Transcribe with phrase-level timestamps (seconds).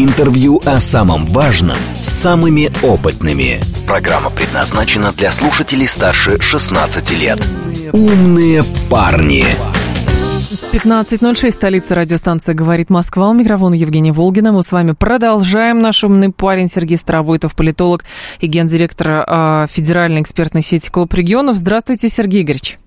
[0.00, 3.60] Интервью о самом важном с самыми опытными.
[3.84, 7.44] Программа предназначена для слушателей старше 16 лет.
[7.92, 9.44] Умные парни.
[10.72, 13.28] 15.06, столица радиостанция «Говорит Москва».
[13.28, 14.52] У микрофона Евгения Волгина.
[14.52, 15.80] Мы с вами продолжаем.
[15.80, 18.04] Наш умный парень Сергей Старовойтов, политолог
[18.38, 21.56] и гендиректор э, Федеральной экспертной сети «Клуб регионов».
[21.56, 22.78] Здравствуйте, Сергей Игоревич.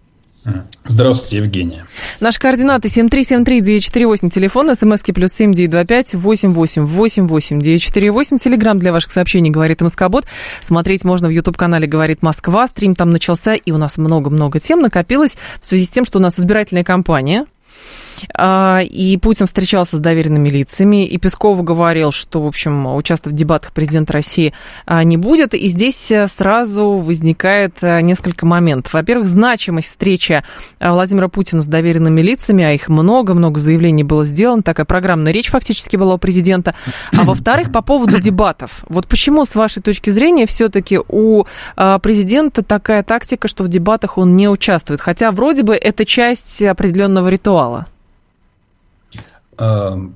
[0.85, 1.85] Здравствуйте, Евгения.
[2.19, 10.25] Наши координаты 7373948, телефон, смски плюс 7925 8888948, телеграмм для ваших сообщений «Говорит Москобот».
[10.61, 12.67] Смотреть можно в YouTube-канале «Говорит Москва».
[12.67, 16.21] Стрим там начался, и у нас много-много тем накопилось в связи с тем, что у
[16.21, 17.45] нас избирательная кампания–
[18.37, 23.71] и Путин встречался с доверенными лицами, и Песков говорил, что, в общем, участвовать в дебатах
[23.71, 24.53] президента России
[24.85, 25.53] а, не будет.
[25.53, 28.93] И здесь э, сразу возникает э, несколько моментов.
[28.93, 30.43] Во-первых, значимость встречи
[30.79, 35.49] э, Владимира Путина с доверенными лицами, а их много-много заявлений было сделано, такая программная речь
[35.49, 36.75] фактически была у президента.
[37.15, 38.83] А во-вторых, по поводу дебатов.
[38.89, 41.45] Вот почему, с вашей точки зрения, все-таки у
[42.01, 45.01] президента такая тактика, что в дебатах он не участвует?
[45.01, 47.87] Хотя вроде бы это часть определенного ритуала.
[49.61, 50.15] Эм,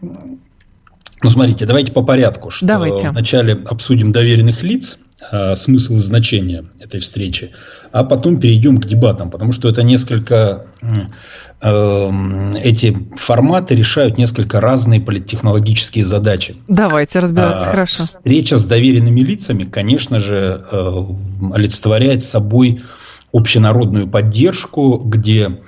[0.00, 2.50] ну, смотрите, давайте по порядку.
[2.50, 3.10] Что давайте.
[3.10, 4.98] Вначале обсудим доверенных лиц,
[5.32, 7.50] э, смысл и значение этой встречи,
[7.92, 10.66] а потом перейдем к дебатам, потому что это несколько
[11.60, 16.56] эм, эти форматы решают несколько разные политтехнологические задачи.
[16.68, 18.04] Давайте разбираться, а, хорошо.
[18.04, 20.92] Встреча с доверенными лицами, конечно же, э,
[21.52, 22.82] олицетворяет собой
[23.32, 25.60] общенародную поддержку, где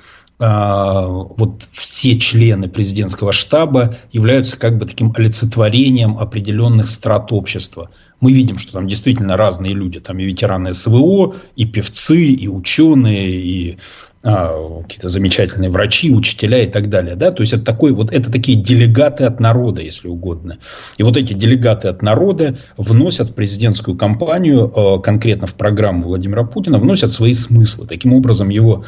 [0.47, 7.89] вот все члены президентского штаба являются как бы таким олицетворением определенных страт общества.
[8.19, 9.99] Мы видим, что там действительно разные люди.
[9.99, 13.77] Там и ветераны СВО, и певцы, и ученые, и
[14.25, 17.15] а, какие-то замечательные врачи, учителя и так далее.
[17.15, 17.31] Да?
[17.31, 20.59] То есть это, такой, вот, это такие делегаты от народа, если угодно.
[20.97, 26.45] И вот эти делегаты от народа вносят в президентскую кампанию, а, конкретно в программу Владимира
[26.45, 27.85] Путина, вносят свои смыслы.
[27.85, 28.85] Таким образом, его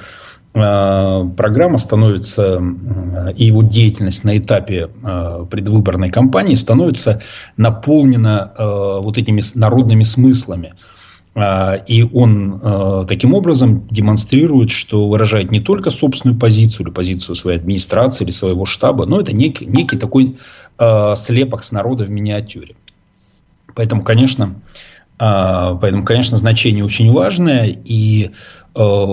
[0.55, 7.21] программа становится, э, и его деятельность на этапе э, предвыборной кампании становится
[7.57, 10.75] наполнена вот этими народными смыслами.
[11.87, 18.23] И он таким образом демонстрирует, что выражает не только собственную позицию или позицию своей администрации
[18.23, 20.37] или своего штаба, но это некий, некий такой
[20.77, 22.75] слепок с народа в миниатюре.
[23.73, 24.55] Поэтому, конечно,
[25.17, 27.67] Поэтому, конечно, значение очень важное.
[27.85, 28.31] И
[28.75, 29.05] Э,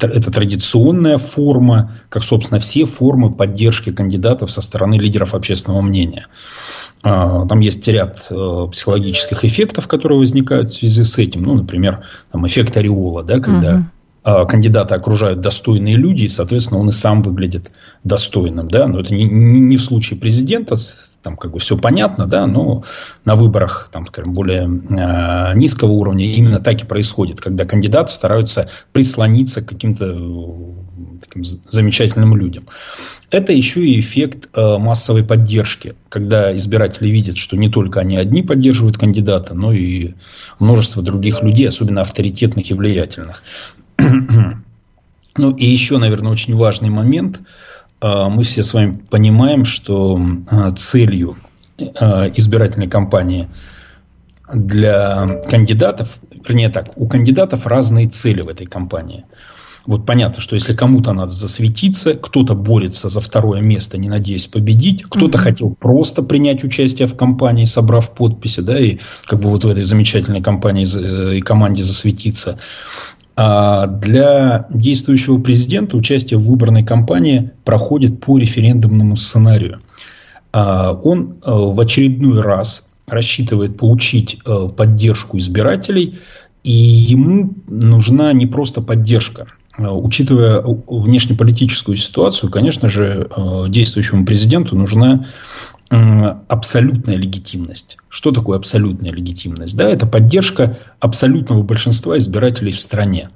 [0.00, 6.26] это традиционная форма, как, собственно, все формы поддержки кандидатов со стороны лидеров общественного мнения.
[7.04, 11.44] Э, там есть ряд э, психологических эффектов, которые возникают в связи с этим.
[11.44, 12.02] Ну, например,
[12.32, 13.84] там эффект ореола, да, когда угу
[14.22, 17.70] кандидата окружают достойные люди, и, соответственно, он и сам выглядит
[18.04, 18.68] достойным.
[18.68, 18.86] Да?
[18.86, 20.76] Но это не, не в случае президента,
[21.22, 22.84] там как бы все понятно, да, но
[23.24, 28.70] на выборах, там, скажем, более э, низкого уровня именно так и происходит, когда кандидаты стараются
[28.92, 32.66] прислониться к каким-то э, таким замечательным людям.
[33.30, 38.42] Это еще и эффект э, массовой поддержки, когда избиратели видят, что не только они одни
[38.42, 40.14] поддерживают кандидата, но и
[40.58, 43.42] множество других людей, особенно авторитетных и влиятельных.
[45.36, 47.40] ну и еще, наверное, очень важный момент–
[48.00, 51.36] мы все с вами понимаем, что а, целью
[51.78, 53.48] а, избирательной кампании
[54.52, 59.24] для кандидатов, вернее так, у кандидатов разные цели в этой кампании.
[59.86, 65.04] Вот понятно, что если кому-то надо засветиться, кто-то борется за второе место, не надеясь победить,
[65.04, 65.42] кто-то mm-hmm.
[65.42, 69.82] хотел просто принять участие в кампании, собрав подписи, да, и как бы вот в этой
[69.82, 72.58] замечательной кампании э, и команде засветиться.
[73.36, 79.80] А для действующего президента участие в выборной кампании проходит по референдумному сценарию.
[80.52, 86.18] А он э, в очередной раз рассчитывает получить э, поддержку избирателей,
[86.64, 89.46] и ему нужна не просто поддержка.
[89.80, 93.30] Э, учитывая внешнеполитическую ситуацию, конечно же,
[93.68, 95.26] действующему президенту нужна
[95.88, 97.96] абсолютная легитимность.
[98.08, 99.76] Что такое абсолютная легитимность?
[99.76, 103.30] Да, это поддержка абсолютного большинства избирателей в стране.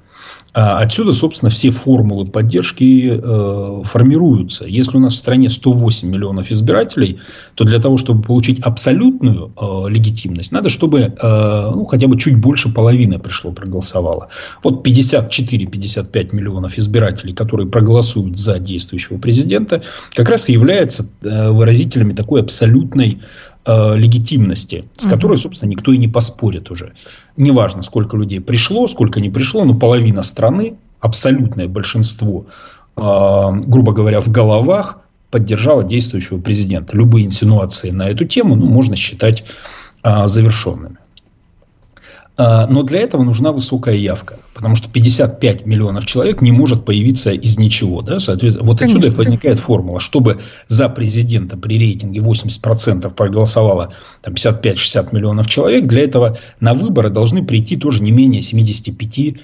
[0.55, 4.63] А отсюда, собственно, все формулы поддержки э, формируются.
[4.65, 7.19] Если у нас в стране 108 миллионов избирателей,
[7.55, 12.39] то для того, чтобы получить абсолютную э, легитимность, надо, чтобы э, ну, хотя бы чуть
[12.39, 14.29] больше половины пришло, проголосовало.
[14.63, 22.13] Вот 54-55 миллионов избирателей, которые проголосуют за действующего президента, как раз и являются э, выразителями
[22.13, 23.19] такой абсолютной
[23.65, 26.93] э, легитимности, с которой, собственно, никто и не поспорит уже.
[27.37, 32.45] Неважно, сколько людей пришло, сколько не пришло, но половина страны, абсолютное большинство,
[32.95, 34.99] э, грубо говоря, в головах
[35.31, 36.95] поддержала действующего президента.
[36.95, 39.43] Любые инсинуации на эту тему ну, можно считать
[40.03, 40.97] э, завершенными.
[42.37, 47.31] А, но для этого нужна высокая явка, потому что 55 миллионов человек не может появиться
[47.31, 48.01] из ничего.
[48.01, 48.19] Да?
[48.19, 48.99] Соответственно, вот Конечно.
[48.99, 53.93] отсюда возникает формула, чтобы за президента при рейтинге 80% проголосовало
[54.23, 59.37] 55-60 миллионов человек, для этого на выборы должны прийти тоже не менее 75%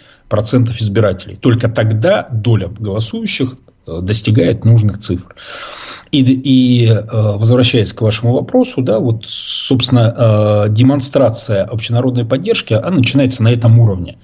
[0.80, 1.36] избирателей.
[1.36, 3.56] Только тогда доля голосующих
[3.88, 5.34] э, достигает нужных цифр.
[6.12, 12.98] И, и э, возвращаясь к вашему вопросу, да, вот, собственно, э, демонстрация общенародной поддержки, она
[12.98, 14.18] начинается на этом уровне.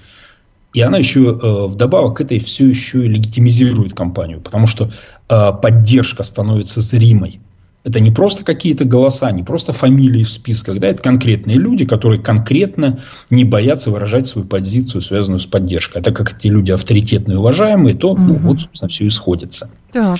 [0.73, 4.89] И она еще э, вдобавок к этой все еще и легитимизирует компанию, потому что
[5.27, 7.41] поддержка становится зримой.
[7.83, 12.21] Это не просто какие-то голоса, не просто фамилии в списках, да, это конкретные люди, которые
[12.21, 12.99] конкретно
[13.29, 15.99] не боятся выражать свою позицию, связанную с поддержкой.
[15.99, 18.21] А так как эти люди авторитетные и уважаемые, то, угу.
[18.21, 19.69] ну, вот, собственно, все и сходится.
[19.91, 20.19] Так.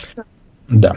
[0.70, 0.96] Да.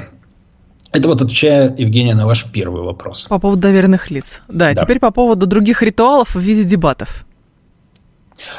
[0.93, 3.27] Это вот отвечая, Евгения, на ваш первый вопрос.
[3.29, 4.41] По поводу доверенных лиц.
[4.49, 4.83] Да, да.
[4.83, 7.25] теперь по поводу других ритуалов в виде дебатов.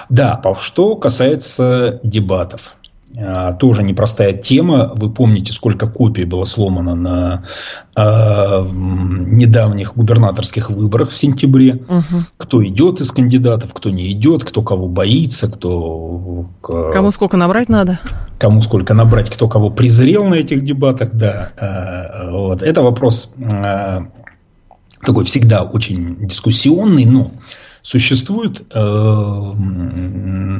[0.09, 2.75] Да, что касается дебатов.
[3.17, 4.91] А, тоже непростая тема.
[4.95, 7.43] Вы помните, сколько копий было сломано на
[7.95, 11.75] э, недавних губернаторских выборах в сентябре.
[11.87, 12.23] Угу.
[12.37, 16.45] Кто идет из кандидатов, кто не идет, кто кого боится, кто...
[16.61, 17.99] Кому сколько набрать надо?
[18.39, 21.51] Кому сколько набрать, кто кого презрел на этих дебатах, да.
[21.57, 22.63] Э, вот.
[22.63, 23.99] Это вопрос э,
[25.05, 27.31] такой всегда очень дискуссионный, но
[27.81, 29.53] существует, э,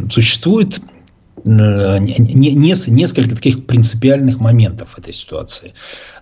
[0.09, 0.81] существует
[1.45, 5.73] несколько таких принципиальных моментов этой ситуации.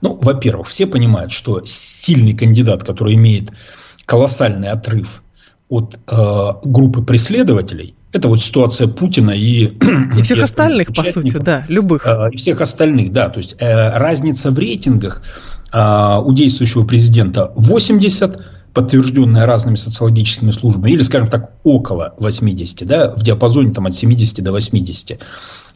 [0.01, 3.51] Ну, во-первых, все понимают, что сильный кандидат, который имеет
[4.05, 5.21] колоссальный отрыв
[5.67, 9.65] от э, группы преследователей, это вот ситуация Путина и...
[10.17, 12.07] И всех и остальных, по сути, да, любых.
[12.07, 13.29] Э, и всех остальных, да.
[13.29, 15.21] То есть, э, разница в рейтингах
[15.71, 18.39] э, у действующего президента 80,
[18.73, 24.43] подтвержденная разными социологическими службами, или, скажем так, около 80, да, в диапазоне там, от 70
[24.43, 25.19] до 80.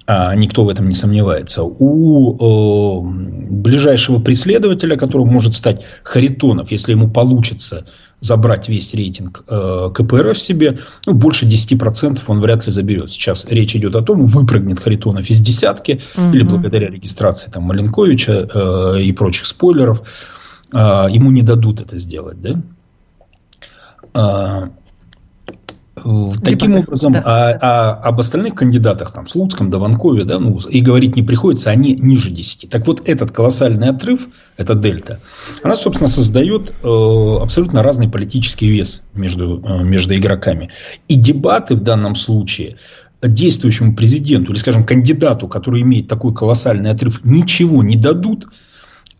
[0.06, 1.63] А, никто в этом не сомневается.
[1.63, 7.86] У э, ближайшего преследователя, которым может стать Харитонов, если ему получится
[8.19, 13.12] забрать весь рейтинг э, КПРФ себе, ну, больше 10% он вряд ли заберет.
[13.12, 16.34] Сейчас речь идет о том, выпрыгнет Харитонов из десятки, угу.
[16.34, 20.04] или благодаря регистрации там, Маленковича э, и прочих спойлеров,
[20.72, 22.42] э, ему не дадут это сделать.
[22.42, 22.62] Да?
[24.13, 24.69] А,
[26.44, 27.23] таким Дебаты, образом, да.
[27.25, 31.95] а, а об остальных кандидатах, там, Слуцком, Даванкове, да, ну, и говорить не приходится, они
[31.95, 32.69] ниже 10.
[32.69, 34.27] Так вот, этот колоссальный отрыв,
[34.57, 35.19] эта дельта,
[35.61, 40.69] она, собственно, создает э, абсолютно разный политический вес между, э, между игроками.
[41.07, 42.77] И дебаты в данном случае
[43.21, 48.47] действующему президенту, или, скажем, кандидату, который имеет такой колоссальный отрыв, ничего не дадут,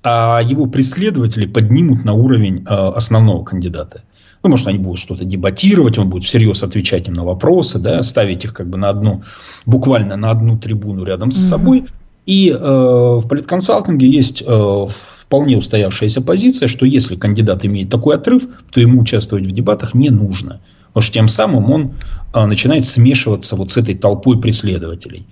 [0.03, 4.03] а его преследователи поднимут на уровень э, основного кандидата.
[4.44, 8.44] Ну, может, они будут что-то дебатировать, он будет всерьез отвечать им на вопросы, да, ставить
[8.44, 9.23] их как бы на одну,
[9.66, 11.85] буквально на одну трибуну рядом с собой.
[12.26, 18.47] И э, в политконсалтинге есть э, вполне устоявшаяся позиция, что если кандидат имеет такой отрыв,
[18.71, 20.59] то ему участвовать в дебатах не нужно.
[20.88, 21.94] Потому что тем самым он
[22.33, 25.26] э, начинает смешиваться вот с этой толпой преследователей.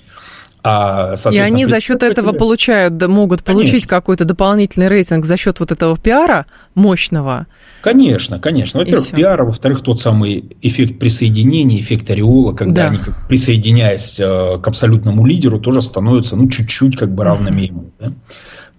[0.64, 3.90] А, и они за счет этого получают, могут получить конечно.
[3.90, 7.48] какой-то дополнительный рейтинг за счет вот этого пиара мощного.
[7.82, 8.80] Конечно, конечно.
[8.82, 12.88] Во-первых, пиара, во-вторых, тот самый эффект присоединения, эффект ореола, когда да.
[12.90, 17.92] они, присоединяясь э, к абсолютному лидеру, тоже становятся ну, чуть-чуть как бы равными ему.
[18.00, 18.12] Да?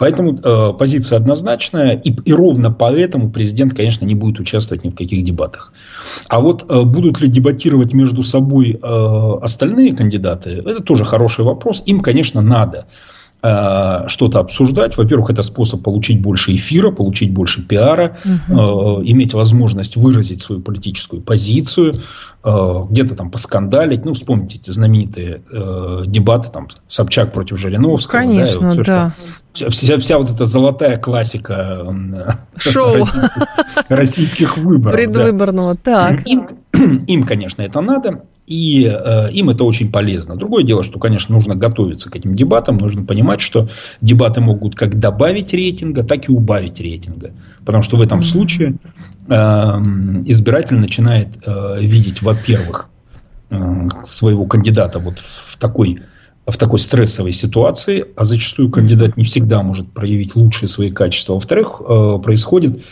[0.03, 4.97] Поэтому э, позиция однозначная, и, и ровно поэтому президент, конечно, не будет участвовать ни в
[4.97, 5.73] каких дебатах.
[6.27, 11.85] А вот э, будут ли дебатировать между собой э, остальные кандидаты, это тоже хороший вопрос.
[11.87, 12.87] Им, конечно, надо.
[13.45, 14.97] Э, что-то обсуждать.
[14.97, 19.03] Во-первых, это способ получить больше эфира, получить больше пиара, угу.
[19.03, 21.95] иметь возможность выразить свою политическую позицию,
[22.45, 24.05] э, где-то там поскандалить.
[24.05, 25.43] Ну, вспомните эти знаменитые
[26.07, 28.21] дебаты там Собчак против Жириновского.
[28.21, 28.71] Конечно, да.
[28.71, 29.15] Все, да.
[29.55, 31.85] Что, вся, вся вот эта золотая классика
[32.59, 32.95] Шоу.
[32.95, 33.49] Российских,
[33.89, 34.95] российских выборов.
[34.95, 36.11] Предвыборного, да.
[36.11, 36.29] так.
[36.29, 36.47] Им,
[37.07, 38.23] им, конечно, это надо.
[38.47, 40.37] И э, им это очень полезно.
[40.37, 43.69] Другое дело, что, конечно, нужно готовиться к этим дебатам, нужно понимать, что
[44.01, 47.33] дебаты могут как добавить рейтинга, так и убавить рейтинга.
[47.65, 48.77] Потому что в этом случае
[49.29, 52.89] э, избиратель начинает э, видеть, во-первых,
[53.51, 56.03] э, своего кандидата вот в такой
[56.45, 61.35] в такой стрессовой ситуации, а зачастую кандидат не всегда может проявить лучшие свои качества.
[61.35, 62.83] Во-вторых, э, происходит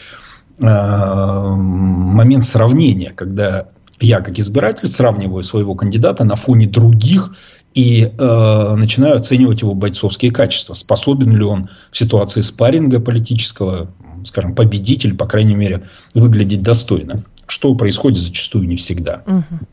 [0.60, 3.66] э, момент сравнения, когда
[4.00, 7.34] я, как избиратель, сравниваю своего кандидата на фоне других
[7.74, 10.74] и э, начинаю оценивать его бойцовские качества.
[10.74, 13.90] Способен ли он в ситуации спарринга политического,
[14.24, 17.22] скажем, победитель, по крайней мере, выглядеть достойно.
[17.46, 19.22] Что происходит зачастую не всегда.
[19.26, 19.66] Угу.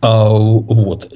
[0.00, 1.12] А, вот.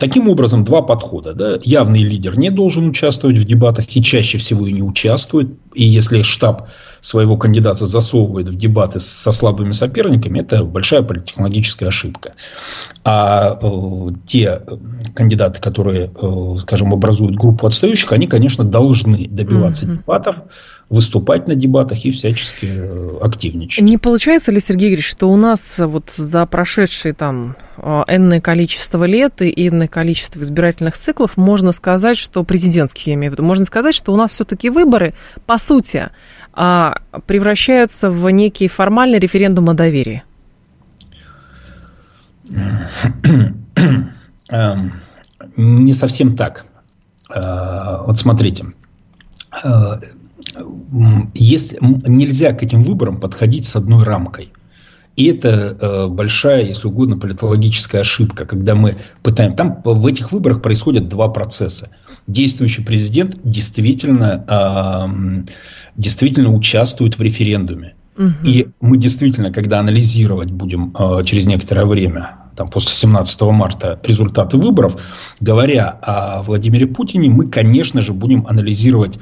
[0.00, 1.34] Таким образом, два подхода.
[1.34, 1.58] Да?
[1.62, 5.50] Явный лидер не должен участвовать в дебатах и чаще всего и не участвует.
[5.72, 6.68] И если штаб
[7.00, 12.34] своего кандидата засовывает в дебаты со слабыми соперниками, это большая политтехнологическая ошибка.
[13.04, 14.62] А э, те
[15.14, 19.98] кандидаты, которые, э, скажем, образуют группу отстающих, они, конечно, должны добиваться mm-hmm.
[19.98, 20.36] дебатов
[20.90, 23.82] выступать на дебатах и всячески э, активничать.
[23.82, 29.04] Не получается ли, Сергей Игоревич, что у нас вот за прошедшие там а, энное количество
[29.04, 33.64] лет и энное количество избирательных циклов можно сказать, что президентские, я имею в виду, можно
[33.64, 35.14] сказать, что у нас все-таки выборы,
[35.46, 36.10] по сути,
[36.52, 40.22] а, превращаются в некий формальный референдум о доверии?
[44.50, 44.92] Эм,
[45.56, 46.66] не совсем так.
[47.34, 48.66] Э, вот смотрите,
[51.34, 54.52] есть, нельзя к этим выборам подходить с одной рамкой.
[55.16, 59.54] И это э, большая, если угодно, политологическая ошибка, когда мы пытаем...
[59.54, 61.90] Там в этих выборах происходят два процесса.
[62.26, 65.44] Действующий президент действительно, э,
[65.96, 67.94] действительно участвует в референдуме.
[68.16, 68.32] Угу.
[68.44, 74.56] И мы действительно, когда анализировать будем э, через некоторое время, там, после 17 марта, результаты
[74.56, 75.00] выборов,
[75.40, 79.18] говоря о Владимире Путине, мы, конечно же, будем анализировать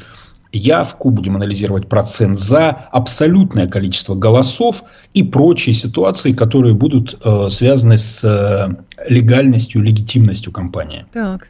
[0.53, 7.97] явку, будем анализировать процент за, абсолютное количество голосов и прочие ситуации, которые будут э, связаны
[7.97, 8.77] с э,
[9.09, 11.07] легальностью, легитимностью кампании.
[11.13, 11.49] Так.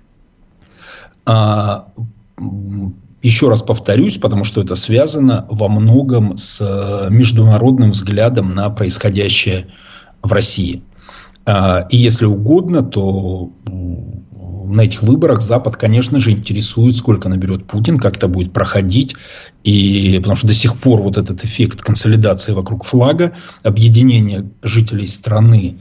[1.26, 1.88] А,
[3.23, 9.68] еще раз повторюсь, потому что это связано во многом с э, международным взглядом на происходящее
[10.23, 10.82] в России.
[11.44, 13.52] А, и если угодно, то
[14.72, 19.14] на этих выборах Запад, конечно же, интересует, сколько наберет Путин, как это будет проходить.
[19.64, 23.32] И потому что до сих пор вот этот эффект консолидации вокруг флага,
[23.62, 25.78] объединения жителей страны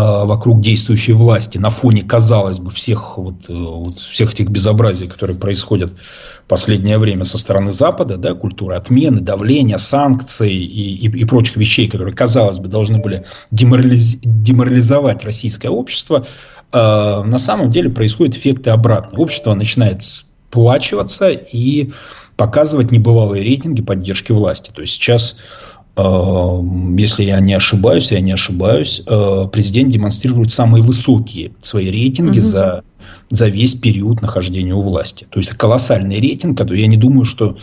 [0.00, 5.36] вокруг действующей власти на фоне, казалось бы, всех, вот, э, вот, всех этих безобразий, которые
[5.36, 11.24] происходят в последнее время со стороны Запада, да, культура отмены, давления, санкций и, и, и
[11.24, 16.26] прочих вещей, которые, казалось бы, должны были деморализ, деморализовать российское общество,
[16.74, 19.22] Э, на самом деле происходят эффекты обратные.
[19.22, 21.92] Общество начинает сплачиваться и
[22.36, 24.72] показывать небывалые рейтинги поддержки власти.
[24.74, 30.82] То есть сейчас, э, если я не ошибаюсь, я не ошибаюсь, э, президент демонстрирует самые
[30.82, 32.46] высокие свои рейтинги угу.
[32.46, 32.82] за,
[33.30, 35.26] за весь период нахождения у власти.
[35.30, 37.56] То есть колоссальный рейтинг, который я не думаю, что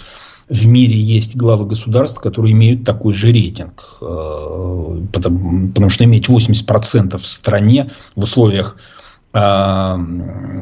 [0.48, 3.98] в мире есть главы государств, которые имеют такой же рейтинг.
[4.00, 8.78] Потому, потому что иметь 80% в стране в условиях
[9.34, 9.98] а,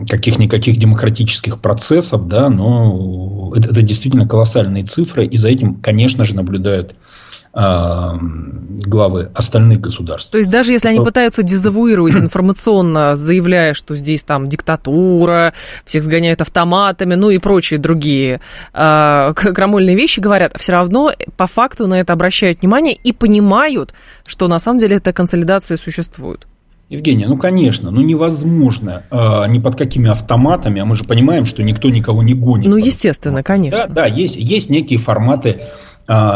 [0.08, 6.36] каких-никаких демократических процессов, да, но это, это действительно колоссальные цифры, и за этим, конечно же,
[6.36, 7.19] наблюдают а,
[7.52, 10.32] главы остальных государств.
[10.32, 15.54] То есть даже если они пытаются дезавуировать информационно, заявляя, что здесь там диктатура,
[15.86, 18.42] всех сгоняют автоматами, ну и прочие другие
[18.74, 23.94] э, крамольные вещи говорят, все равно по факту на это обращают внимание и понимают,
[24.28, 26.46] что на самом деле эта консолидация существует.
[26.90, 31.62] Евгения, ну конечно, ну невозможно э, ни под какими автоматами, а мы же понимаем, что
[31.62, 32.68] никто никого не гонит.
[32.68, 33.88] Ну, естественно, конечно.
[33.88, 35.62] Да, да есть, есть некие форматы,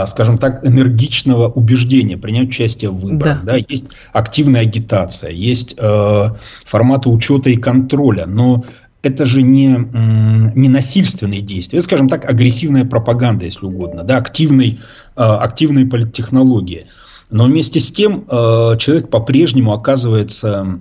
[0.05, 3.43] скажем так, энергичного убеждения, принять участие в выборах.
[3.43, 3.53] Да.
[3.53, 6.29] Да, есть активная агитация, есть э,
[6.63, 8.65] форматы учета и контроля, но
[9.01, 9.75] это же не,
[10.55, 14.79] не насильственные действия, это, скажем так, агрессивная пропаганда, если угодно, да, активный,
[15.15, 16.85] э, активные политтехнологии.
[17.31, 20.79] Но вместе с тем э, человек по-прежнему оказывается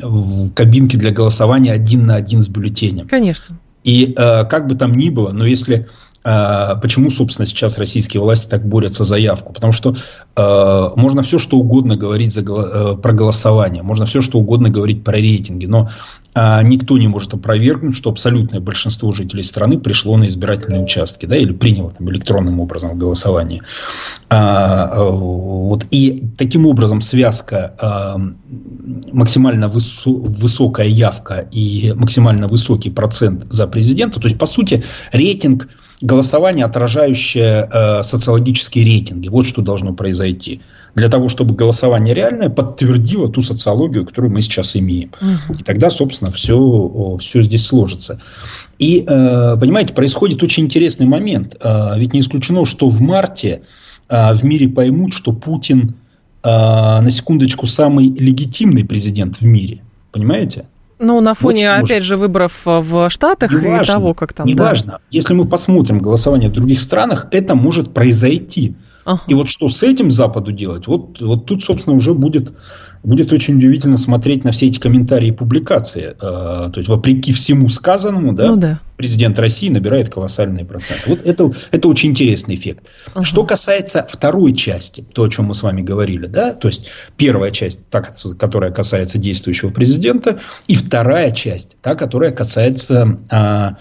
[0.00, 3.06] в кабинке для голосования один на один с бюллетенем.
[3.06, 3.58] Конечно.
[3.84, 5.88] И как бы там ни было, но если а,
[6.22, 9.52] почему, собственно, сейчас российские власти так борются за явку?
[9.52, 9.94] Потому что
[10.36, 15.04] э, можно все, что угодно говорить за, э, про голосование, можно все, что угодно говорить
[15.04, 15.90] про рейтинги, но
[16.34, 21.36] э, никто не может опровергнуть, что абсолютное большинство жителей страны пришло на избирательные участки, да,
[21.36, 23.62] или приняло там электронным образом голосование.
[24.28, 28.16] А, э, вот, и таким образом связка э,
[29.12, 34.20] максимально высокая явка и максимально высокий процент за президента.
[34.20, 35.68] То есть, по сути, рейтинг
[36.00, 39.28] голосования, отражающее э, социологические рейтинги.
[39.28, 40.60] Вот что должно произойти.
[40.94, 45.12] Для того, чтобы голосование реальное подтвердило ту социологию, которую мы сейчас имеем.
[45.58, 48.20] И тогда, собственно, все, все здесь сложится.
[48.78, 51.56] И, э, понимаете, происходит очень интересный момент.
[51.60, 53.62] Э, ведь не исключено, что в марте
[54.08, 55.94] э, в мире поймут, что Путин–
[56.42, 59.82] а, на секундочку, самый легитимный президент в мире.
[60.12, 60.66] Понимаете?
[60.98, 64.46] Ну, на фоне, вот, опять же, выборов в Штатах не и важно, того, как там.
[64.46, 64.92] Неважно.
[64.92, 65.00] Да.
[65.10, 68.76] Если мы посмотрим голосование в других странах, это может произойти.
[69.08, 69.22] Ага.
[69.26, 72.52] И вот что с этим Западу делать, вот, вот тут, собственно, уже будет
[73.02, 76.14] будет очень удивительно смотреть на все эти комментарии и публикации.
[76.20, 78.80] Э, то есть, вопреки всему сказанному, да, ну, да.
[78.96, 81.08] президент России набирает колоссальные проценты.
[81.08, 82.88] Вот это, это очень интересный эффект.
[83.14, 83.24] Ага.
[83.24, 87.50] Что касается второй части, то, о чем мы с вами говорили, да, то есть, первая
[87.50, 93.76] часть, та, которая касается действующего президента, и вторая часть, та, которая касается а,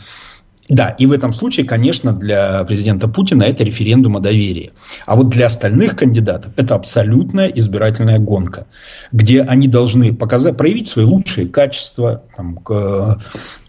[0.69, 4.73] да, и в этом случае, конечно, для президента Путина это референдум о доверии.
[5.05, 8.67] А вот для остальных кандидатов это абсолютная избирательная гонка,
[9.13, 13.19] где они должны показать, проявить свои лучшие качества, там, к,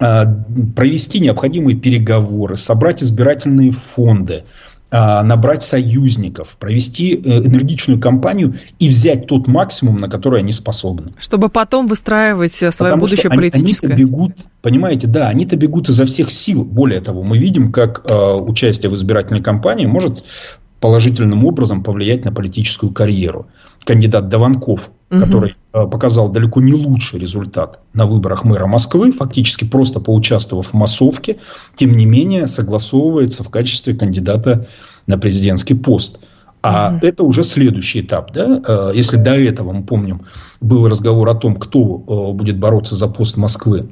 [0.01, 0.25] э,
[0.75, 4.45] провести необходимые переговоры, собрать избирательные фонды,
[4.91, 11.13] набрать союзников, провести э, энергичную кампанию и взять тот максимум, на который они способны.
[11.19, 13.89] Чтобы потом выстраивать свое Потому будущее политическое.
[13.89, 16.65] Они, бегут, понимаете, да, они-то бегут изо всех сил.
[16.65, 20.25] Более того, мы видим, как э, участие в избирательной кампании может
[20.81, 23.47] положительным образом повлиять на политическую карьеру.
[23.85, 25.21] Кандидат Даванков, угу.
[25.21, 30.75] который э, показал далеко не лучший результат на выборах мэра Москвы, фактически просто поучаствовав в
[30.75, 31.39] массовке,
[31.75, 34.67] тем не менее согласовывается в качестве кандидата
[35.07, 36.21] на президентский пост.
[36.63, 37.07] А угу.
[37.07, 38.33] это уже следующий этап.
[38.33, 38.61] Да?
[38.67, 40.23] Э, если до этого, мы помним,
[40.61, 43.89] был разговор о том, кто э, будет бороться за пост Москвы,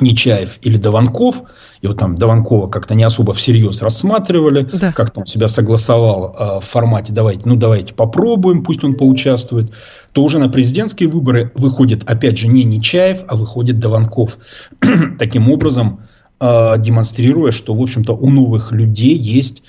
[0.00, 1.42] Нечаев или Даванков,
[1.82, 4.92] и вот там Даванкова как-то не особо всерьез рассматривали, да.
[4.92, 9.70] как-то он себя согласовал э, в формате «давайте, ну давайте попробуем, пусть он поучаствует»,
[10.12, 14.38] то уже на президентские выборы выходит, опять же, не Нечаев, а выходит Даванков.
[15.18, 16.00] Таким образом,
[16.40, 19.62] э, демонстрируя, что, в общем-то, у новых людей есть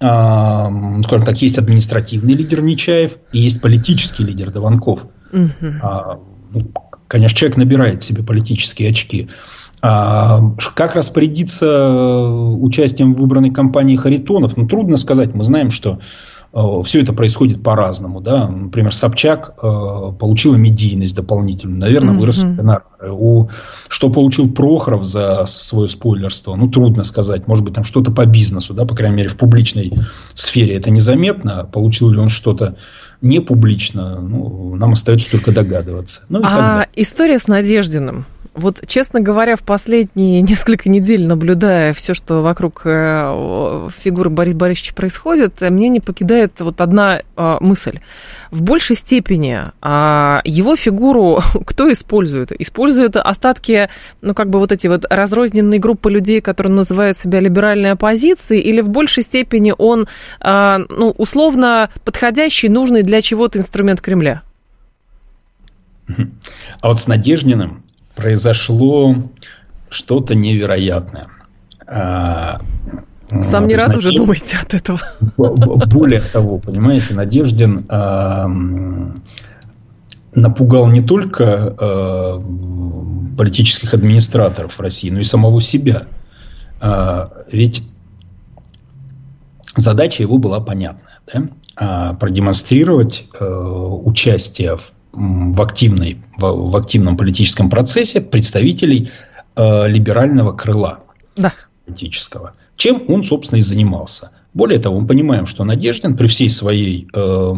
[0.00, 5.06] э, скажем так, есть административный лидер Нечаев и есть политический лидер Даванков.
[5.32, 5.66] Угу.
[5.82, 6.18] А,
[6.52, 6.60] ну,
[7.08, 9.28] конечно, человек набирает себе политические очки.
[9.82, 10.40] А
[10.74, 12.28] как распорядиться э,
[12.60, 14.56] участием в выбранной кампании Харитонов?
[14.56, 15.34] Ну, трудно сказать.
[15.34, 16.00] Мы знаем, что
[16.84, 18.20] все это происходит по-разному.
[18.20, 18.48] Да?
[18.48, 21.78] Например, Собчак э, получила медийность дополнительную.
[21.78, 22.18] Наверное, mm-hmm.
[22.18, 22.46] вырос.
[23.02, 23.48] У,
[23.88, 26.54] что получил Прохоров за свое спойлерство?
[26.54, 27.46] Ну, трудно сказать.
[27.46, 28.72] Может быть, там что-то по бизнесу.
[28.72, 28.86] Да?
[28.86, 29.92] По крайней мере, в публичной
[30.34, 31.68] сфере это незаметно.
[31.70, 32.76] Получил ли он что-то
[33.20, 34.20] не публично?
[34.20, 36.22] Ну, нам остается только догадываться.
[36.28, 38.24] Ну, а история с Надеждиным?
[38.56, 44.94] Вот, честно говоря, в последние несколько недель, наблюдая все, что вокруг э, фигуры Бориса Борисовича
[44.94, 48.00] происходит, мне не покидает вот одна э, мысль.
[48.50, 52.52] В большей степени а, его фигуру кто использует?
[52.52, 53.88] Используют остатки,
[54.20, 58.80] ну, как бы вот эти вот разрозненные группы людей, которые называют себя либеральной оппозицией, или
[58.80, 60.08] в большей степени он,
[60.40, 64.42] а, ну, условно подходящий, нужный для чего-то инструмент Кремля?
[66.80, 67.82] А вот с Надеждиным
[68.14, 69.14] произошло
[69.90, 71.28] что-то невероятное.
[73.30, 75.00] А, Сам не рад уже думаете от этого.
[75.36, 78.46] Более того, понимаете, Надеждин а,
[80.34, 82.42] напугал не только а,
[83.36, 86.04] политических администраторов России, но и самого себя.
[87.50, 87.82] Ведь
[89.76, 91.20] задача его была понятная.
[91.76, 92.14] Да?
[92.18, 99.10] Продемонстрировать участие в в, активной, в, в активном политическом процессе представителей
[99.56, 101.00] э, либерального крыла
[101.36, 101.54] да.
[101.86, 102.52] политического.
[102.76, 104.30] Чем он, собственно, и занимался.
[104.56, 107.52] Более того, мы понимаем, что Надеждин при всей своей э,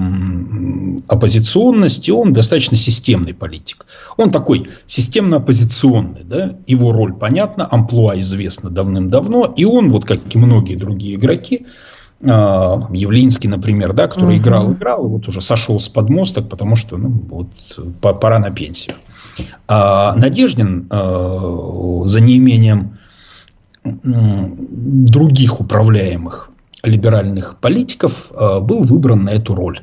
[1.07, 3.87] оппозиционности, он достаточно системный политик.
[4.17, 6.25] Он такой системно-оппозиционный.
[6.25, 6.57] Да?
[6.67, 9.55] Его роль понятна, амплуа известна давным-давно.
[9.57, 11.67] И он, вот как и многие другие игроки,
[12.21, 14.43] а, Явлинский, например, да, который угу.
[14.43, 17.49] играл, играл, и вот уже сошел с подмосток, потому что ну, вот,
[18.01, 18.97] пора на пенсию.
[19.69, 22.98] А Надеждин а, за неимением
[23.85, 26.51] других управляемых
[26.83, 29.81] либеральных политиков а, был выбран на эту роль.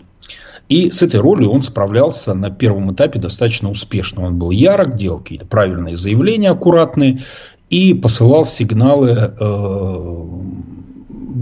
[0.67, 4.25] И с этой ролью он справлялся на первом этапе достаточно успешно.
[4.25, 7.21] Он был ярок, делал какие-то правильные заявления аккуратные
[7.69, 9.33] и посылал сигналы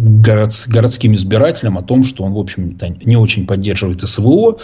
[0.03, 4.57] город, городским избирателям о том, что он, в общем-то, не очень поддерживает СВО,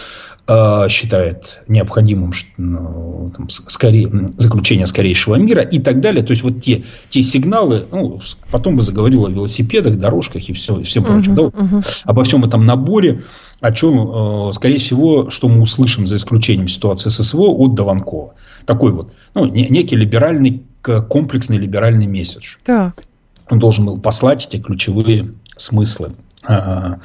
[0.47, 6.23] а, считает необходимым ну, там, скорее, заключение скорейшего мира и так далее.
[6.23, 8.19] То есть, вот те, те сигналы, ну,
[8.52, 11.36] потом бы заговорил о велосипедах, дорожках и все, все прочее.
[11.36, 11.78] Uh-huh, да?
[11.78, 12.02] uh-huh.
[12.04, 13.23] Обо всем этом наборе,
[13.62, 18.34] о чем, э, скорее всего, что мы услышим за исключением ситуации с СВО от Дованкова.
[18.65, 22.56] Такой вот, ну, некий либеральный, комплексный либеральный месседж.
[22.65, 23.04] Так.
[23.49, 26.13] Он должен был послать эти ключевые смыслы
[26.47, 26.95] э,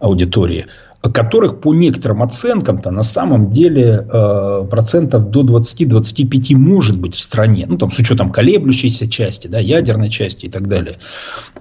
[0.00, 0.66] аудитории
[1.12, 7.66] которых по некоторым оценкам-то на самом деле э, процентов до 20-25 может быть в стране.
[7.68, 10.98] Ну, там, с учетом колеблющейся части, да, ядерной части и так далее.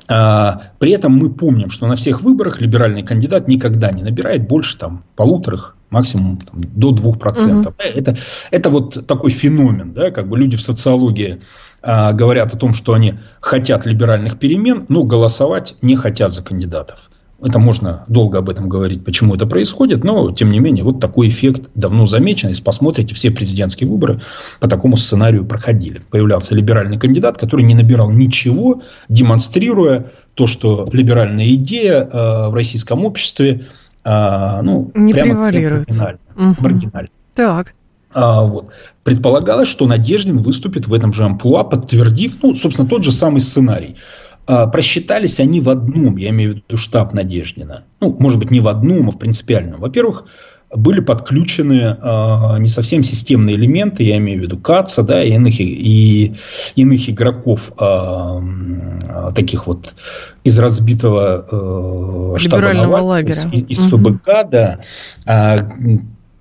[0.08, 4.78] А, при этом мы помним, что на всех выборах либеральный кандидат никогда не набирает больше
[4.78, 7.60] там, полуторах максимум там, до 2%.
[7.60, 7.74] Угу.
[7.78, 8.18] Это,
[8.50, 11.40] это вот такой феномен, да, как бы люди в социологии
[11.82, 17.10] а, говорят о том, что они хотят либеральных перемен, но голосовать не хотят за кандидатов.
[17.40, 21.30] Это можно долго об этом говорить, почему это происходит, но, тем не менее, вот такой
[21.30, 22.50] эффект давно замечен.
[22.50, 24.22] Если посмотрите, все президентские выборы
[24.60, 26.02] по такому сценарию проходили.
[26.10, 33.06] Появлялся либеральный кандидат, который не набирал ничего, демонстрируя то, что либеральная идея э, в российском
[33.06, 33.66] обществе
[34.04, 35.90] э, ну, не прямо превалирует.
[36.36, 37.10] Маргинально.
[37.10, 37.10] Угу.
[37.36, 37.74] Так.
[38.14, 38.70] А, вот.
[39.04, 43.96] Предполагалось, что Надеждин выступит в этом же амплуа, подтвердив, ну, собственно, тот же самый сценарий.
[44.46, 47.84] А, просчитались они в одном, я имею в виду штаб Надеждина.
[48.00, 49.82] Ну, может быть, не в одном, а в принципиальном.
[49.82, 50.26] Во-первых,
[50.74, 55.60] были подключены э, не совсем системные элементы, я имею в виду КАЦа, да, и иных,
[55.62, 56.36] и
[56.76, 59.96] иных игроков, э, таких вот
[60.44, 63.32] из разбитого э, штаба лагеря.
[63.32, 64.50] из, из ФБК, угу.
[64.52, 64.80] да,
[65.26, 65.58] э,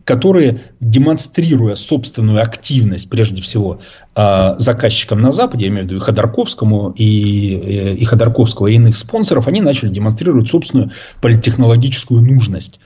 [0.07, 3.81] которые, демонстрируя собственную активность, прежде всего,
[4.14, 8.77] а, заказчикам на Западе, я имею в виду и Ходорковскому, и, э, и Ходорковского, и
[8.77, 12.79] иных спонсоров, они начали демонстрировать собственную политтехнологическую нужность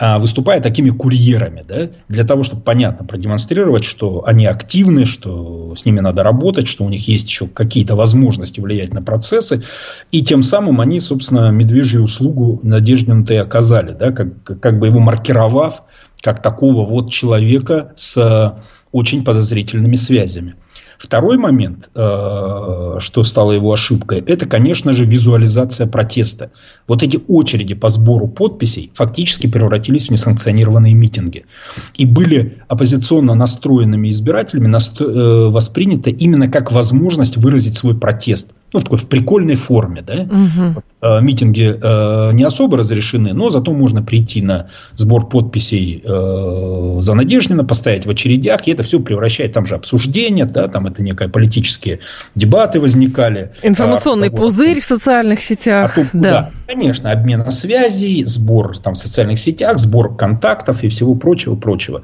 [0.00, 6.00] выступая такими курьерами, да, для того, чтобы понятно продемонстрировать, что они активны, что с ними
[6.00, 9.64] надо работать, что у них есть еще какие-то возможности влиять на процессы,
[10.12, 15.00] и тем самым они, собственно, медвежью услугу Надеждину-то и оказали, да, как, как бы его
[15.00, 15.82] маркировав
[16.20, 18.56] как такого вот человека с
[18.92, 20.56] очень подозрительными связями.
[20.98, 26.50] Второй момент, э, что стало его ошибкой, это, конечно же, визуализация протеста.
[26.88, 31.46] Вот эти очереди по сбору подписей фактически превратились в несанкционированные митинги.
[31.94, 38.84] И были оппозиционно настроенными избирателями э, восприняты именно как возможность выразить свой протест ну, в
[38.84, 40.22] такой в прикольной форме, да.
[40.22, 40.82] Угу.
[41.00, 47.14] Э, митинги э, не особо разрешены, но зато можно прийти на сбор подписей э, за
[47.14, 51.28] Надеждина, поставить в очередях, и это все превращает, там же обсуждения, да, там это некие
[51.28, 52.00] политические
[52.34, 53.52] дебаты возникали.
[53.62, 55.96] Информационный а, пузырь в социальных сетях.
[55.96, 56.30] А то, да.
[56.30, 62.02] да, конечно, обмен связей, сбор там в социальных сетях, сбор контактов и всего прочего, прочего.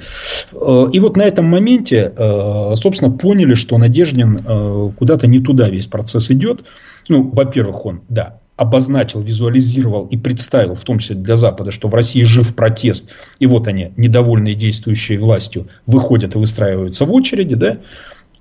[0.53, 5.68] Э, и вот на этом моменте, э, собственно, поняли, что Надеждин э, куда-то не туда
[5.68, 6.64] весь процесс идет,
[7.11, 11.94] ну, во-первых, он, да, обозначил, визуализировал и представил, в том числе для Запада, что в
[11.94, 17.79] России жив протест, и вот они, недовольные действующей властью, выходят и выстраиваются в очереди, да,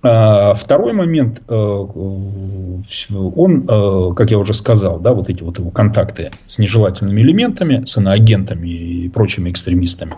[0.03, 6.31] Второй момент, э, он, э, как я уже сказал, да, вот эти вот его контакты
[6.45, 10.15] с нежелательными элементами, с иноагентами и прочими экстремистами.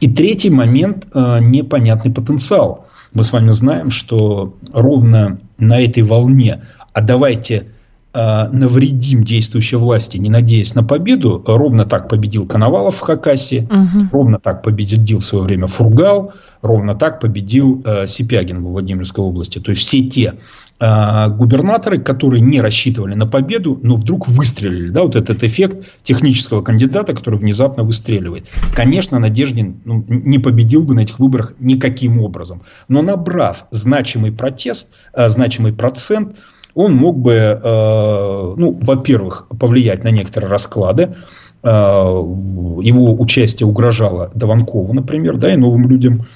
[0.00, 2.86] И третий момент э,– непонятный потенциал.
[3.12, 6.62] Мы с вами знаем, что ровно на этой волне
[6.98, 7.68] а давайте
[8.14, 11.42] навредим действующей власти, не надеясь на победу.
[11.46, 14.08] Ровно так победил Коновалов в Хакасии, угу.
[14.12, 19.58] ровно так победил в свое время Фургал, ровно так победил э, Сипягин в Владимирской области.
[19.58, 20.34] То есть все те
[20.80, 24.90] э, губернаторы, которые не рассчитывали на победу, но вдруг выстрелили.
[24.90, 28.46] Да, вот этот эффект технического кандидата, который внезапно выстреливает.
[28.74, 32.62] Конечно, Надеждин ну, не победил бы на этих выборах никаким образом.
[32.88, 36.36] Но набрав значимый протест, э, значимый процент,
[36.74, 41.16] он мог бы, э, ну, во-первых, повлиять на некоторые расклады.
[41.62, 46.26] Э, его участие угрожало Дованкову, например, да, и новым людям,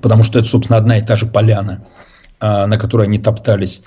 [0.00, 1.84] потому что это, собственно, одна и та же поляна,
[2.40, 3.84] э, на которой они топтались.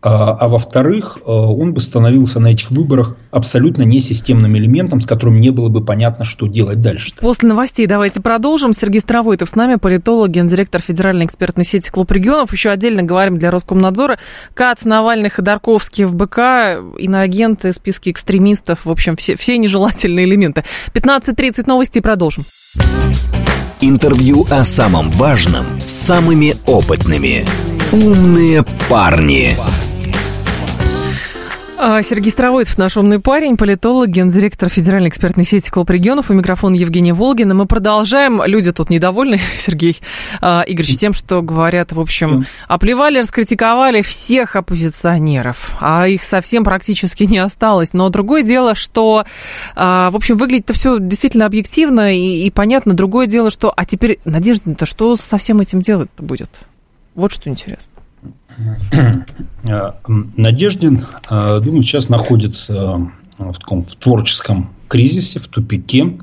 [0.00, 5.40] А, а во-вторых, э, он бы становился на этих выборах абсолютно несистемным элементом, с которым
[5.40, 7.12] не было бы понятно, что делать дальше.
[7.20, 8.72] После новостей давайте продолжим.
[8.74, 12.52] Сергей Старовойтов с нами, политолог, гендиректор Федеральной экспертной сети «Клуб регионов».
[12.52, 14.18] Еще отдельно говорим для Роскомнадзора.
[14.54, 18.84] КАЦ, Навальный, Ходорковский, ФБК, иноагенты, списки экстремистов.
[18.84, 20.62] В общем, все, все нежелательные элементы.
[20.94, 22.44] 15.30 новости и продолжим.
[23.80, 27.44] Интервью о самом важном с самыми опытными.
[27.90, 29.56] «Умные парни».
[29.58, 29.87] А,
[31.78, 36.28] Сергей Старовойтов, наш умный парень, политолог, гендиректор Федеральной экспертной сети Клуб регионов.
[36.28, 37.54] У микрофона Евгения Волгина.
[37.54, 38.42] Мы продолжаем.
[38.44, 40.00] Люди тут недовольны, Сергей
[40.40, 47.22] а, Игоревич, тем, что говорят, в общем, оплевали, раскритиковали всех оппозиционеров, а их совсем практически
[47.22, 47.92] не осталось.
[47.92, 49.24] Но другое дело, что,
[49.76, 52.94] а, в общем, выглядит-то все действительно объективно и, и понятно.
[52.94, 56.50] Другое дело, что, а теперь, Надежда-то что со всем этим делать-то будет?
[57.14, 57.97] Вот что интересно.
[59.64, 59.92] Э,
[60.36, 66.18] Надеждин, э, думаю, сейчас находится в таком в творческом кризисе, в тупике.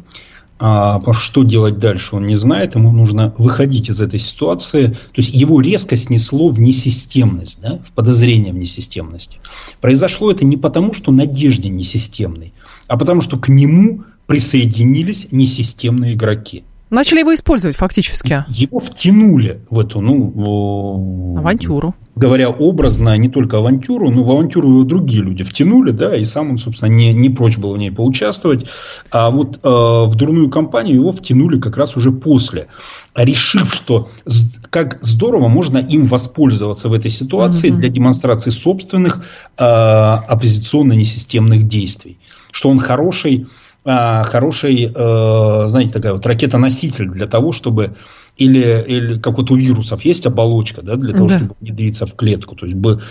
[0.57, 2.75] А что делать дальше, он не знает.
[2.75, 4.87] Ему нужно выходить из этой ситуации.
[4.87, 9.39] То есть его резко снесло в несистемность, да, в подозрение в несистемности.
[9.81, 12.53] Произошло это не потому, что Надеждин несистемный,
[12.87, 16.63] а потому что к нему присоединились несистемные игроки.
[16.89, 18.45] Начали его использовать фактически.
[18.47, 21.35] Его втянули в эту, ну...
[21.37, 21.95] Авантюру.
[22.15, 26.51] Говоря образно, не только авантюру, но в авантюру его другие люди втянули, да, и сам
[26.51, 28.67] он, собственно, не, не прочь был в ней поучаствовать.
[29.11, 32.67] А вот э, в дурную компанию его втянули как раз уже после,
[33.15, 34.07] решив, что
[34.69, 37.77] как здорово можно им воспользоваться в этой ситуации mm-hmm.
[37.77, 39.25] для демонстрации собственных
[39.57, 42.17] э, оппозиционно-несистемных действий.
[42.51, 43.47] Что он хороший
[43.85, 47.95] хороший, э, знаете, такая вот ракета-носитель для того, чтобы
[48.37, 51.37] или, или как вот у вирусов есть оболочка, да, для того, да.
[51.37, 52.55] чтобы внедриться в клетку.
[52.55, 53.01] То есть бы,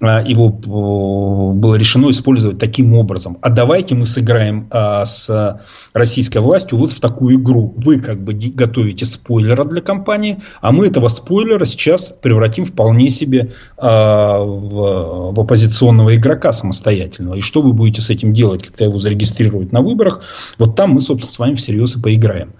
[0.00, 3.38] а, его было решено использовать таким образом.
[3.42, 5.60] А давайте мы сыграем а, с
[5.92, 7.74] российской властью вот в такую игру.
[7.76, 13.52] Вы как бы готовите спойлера для компании, а мы этого спойлера сейчас превратим вполне себе
[13.76, 17.36] а, в, в оппозиционного игрока самостоятельного.
[17.36, 20.22] И что вы будете с этим делать, когда его зарегистрируют на выборах?
[20.58, 22.54] Вот там мы, собственно, с вами всерьез и поиграем.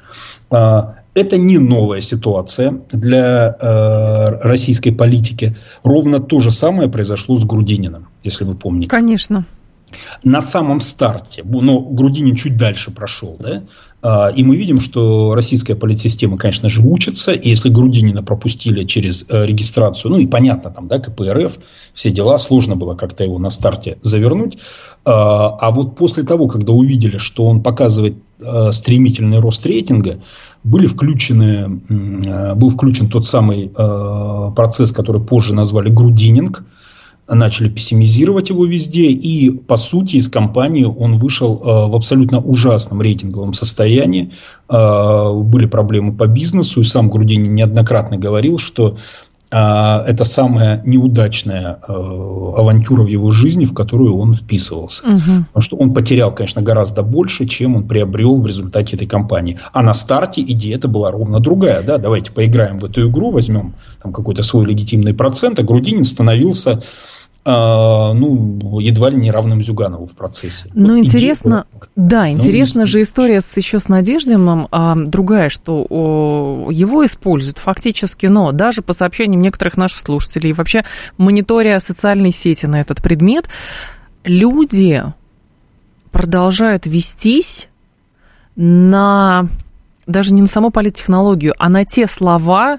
[0.51, 5.57] А, это не новая ситуация для э, российской политики.
[5.83, 8.89] Ровно то же самое произошло с Грудининым, если вы помните.
[8.89, 9.45] Конечно.
[10.25, 13.63] На самом старте, но Грудинин чуть дальше прошел, да,
[14.03, 19.27] а, и мы видим, что российская политсистема, конечно же, учится, и если Грудинина пропустили через
[19.29, 21.59] э, регистрацию, ну и понятно, там, да, КПРФ,
[21.95, 24.59] все дела, сложно было как-то его на старте завернуть,
[25.05, 30.19] а, а вот после того, когда увидели, что он показывает э, стремительный рост рейтинга,
[30.65, 36.65] были включены, э, был включен тот самый процесс, который позже назвали грудининг,
[37.29, 43.01] начали пессимизировать его везде, и, по сути, из компании он вышел э, в абсолютно ужасном
[43.01, 44.33] рейтинговом состоянии.
[44.69, 48.97] Были проблемы по бизнесу, и сам Грудинин неоднократно говорил, что
[49.55, 55.07] а, это самая неудачная э, авантюра в его жизни, в которую он вписывался.
[55.07, 55.21] Угу.
[55.21, 59.61] Потому что он потерял, конечно, гораздо больше, чем он приобрел в результате этой кампании.
[59.75, 61.83] А на старте идея это была ровно другая.
[61.83, 61.99] Да?
[61.99, 66.83] Давайте поиграем в эту игру, возьмем там какой-то свой легитимный процент, а Грудинин становился
[67.45, 70.71] ну, едва ли не равным Зюганову в процессе.
[70.75, 75.49] Ну, вот интересно, идея, да, ну, интересна же история с, еще с Надеждиным, а, другая,
[75.49, 80.85] что о, его используют фактически, но даже по сообщениям некоторых наших слушателей, вообще
[81.19, 83.49] мониторя социальные сети на этот предмет,
[84.25, 85.03] люди
[86.13, 87.69] продолжают вестись
[88.55, 89.49] на
[90.07, 92.79] даже не на саму политтехнологию, а на те слова,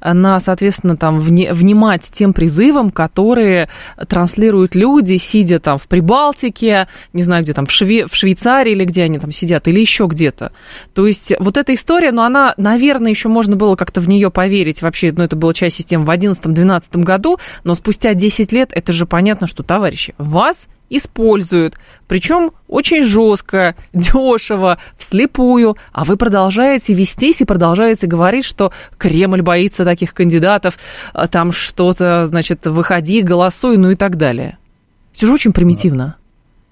[0.00, 3.68] на, соответственно, там, вне, внимать тем призывам, которые
[4.08, 8.84] транслируют люди, сидя там в Прибалтике, не знаю, где там, в, Шве, в Швейцарии или
[8.84, 10.52] где они там сидят, или еще где-то.
[10.92, 14.82] То есть вот эта история, ну, она, наверное, еще можно было как-то в нее поверить.
[14.82, 19.06] Вообще, ну, это была часть системы в 2011-2012 году, но спустя 10 лет это же
[19.06, 21.74] понятно, что, товарищи, вас используют,
[22.06, 29.84] причем очень жестко, дешево, вслепую, а вы продолжаете вестись и продолжаете говорить, что Кремль боится
[29.84, 30.78] таких кандидатов,
[31.12, 34.58] а там что-то, значит, выходи, голосуй, ну и так далее.
[35.12, 36.16] Все же очень примитивно.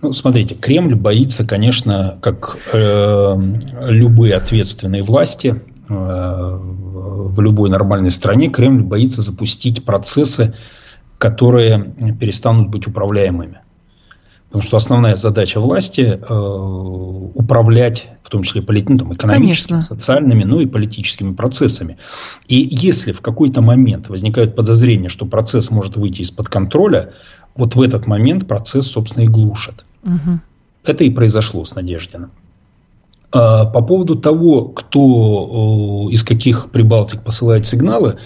[0.03, 3.37] Ну, смотрите, Кремль боится, конечно, как э,
[3.83, 10.55] любые ответственные власти э, в любой нормальной стране, Кремль боится запустить процессы,
[11.19, 13.61] которые перестанут быть управляемыми.
[14.53, 16.35] Потому что основная задача власти э,
[17.35, 19.97] управлять, в том числе полит, ну, там, экономическими, Конечно.
[19.97, 21.97] социальными, ну и политическими процессами.
[22.49, 27.15] И если в какой-то момент возникают подозрения, что процесс может выйти из-под контроля,
[27.55, 29.87] вот в этот момент процесс, собственно, и глушат.
[30.03, 30.41] Угу.
[30.85, 32.31] Это и произошло с Надеждиным.
[33.33, 38.19] А по поводу того, кто из каких прибалтик посылает сигналы,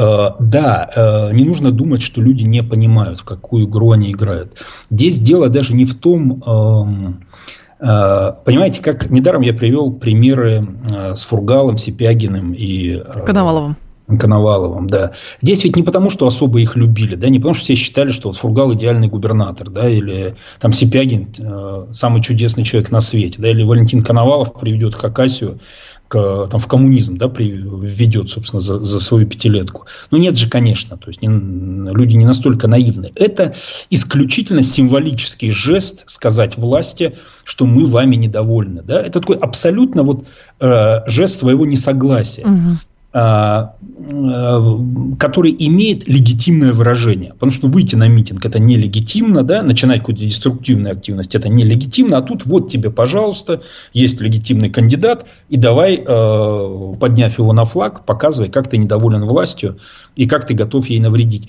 [0.00, 4.54] Э, да, э, не нужно думать, что люди не понимают, в какую игру они играют.
[4.90, 7.20] Здесь дело даже не в том,
[7.78, 10.68] понимаете, как недаром я привел примеры
[11.14, 13.76] с Фургалом, Сипягиным и Коноваловым.
[14.18, 15.12] Коноваловым, да.
[15.40, 18.28] Здесь ведь не потому, что особо их любили, да, не потому, что все считали, что
[18.28, 23.50] вот Фургал идеальный губернатор, да, или там Сипягин э, самый чудесный человек на свете, да,
[23.50, 25.60] или Валентин Коновалов приведет Хакасию
[26.10, 29.86] к, там, в коммунизм, да, при, введет, собственно, за, за свою пятилетку.
[30.10, 33.12] Ну, нет же, конечно, то есть не, люди не настолько наивны.
[33.14, 33.54] Это
[33.90, 39.00] исключительно символический жест сказать власти, что мы вами недовольны, да.
[39.00, 40.26] Это такой абсолютно вот
[40.58, 42.44] э, жест своего несогласия.
[42.44, 42.76] Угу.
[43.12, 43.74] А,
[44.12, 44.78] а,
[45.18, 47.32] который имеет легитимное выражение.
[47.32, 52.22] Потому что выйти на митинг это нелегитимно, да, начинать какую-то деструктивную активность это нелегитимно, а
[52.22, 58.48] тут вот тебе, пожалуйста, есть легитимный кандидат, и давай, а, подняв его на флаг, показывай,
[58.48, 59.78] как ты недоволен властью
[60.14, 61.48] и как ты готов ей навредить.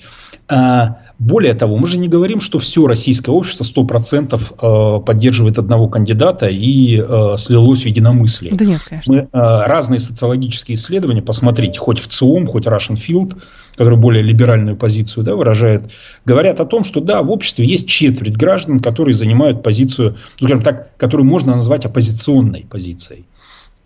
[1.22, 6.48] Более того, мы же не говорим, что все российское общество 100% э, поддерживает одного кандидата
[6.48, 8.52] и э, слилось в единомыслие.
[8.56, 9.14] Да нет, конечно.
[9.14, 13.40] Мы э, разные социологические исследования, посмотрите, хоть в ЦИОМ, хоть Russian Field,
[13.76, 15.92] который более либеральную позицию да, выражает,
[16.24, 20.64] говорят о том, что да, в обществе есть четверть граждан, которые занимают позицию, ну, скажем
[20.64, 23.26] так, которую можно назвать оппозиционной позицией.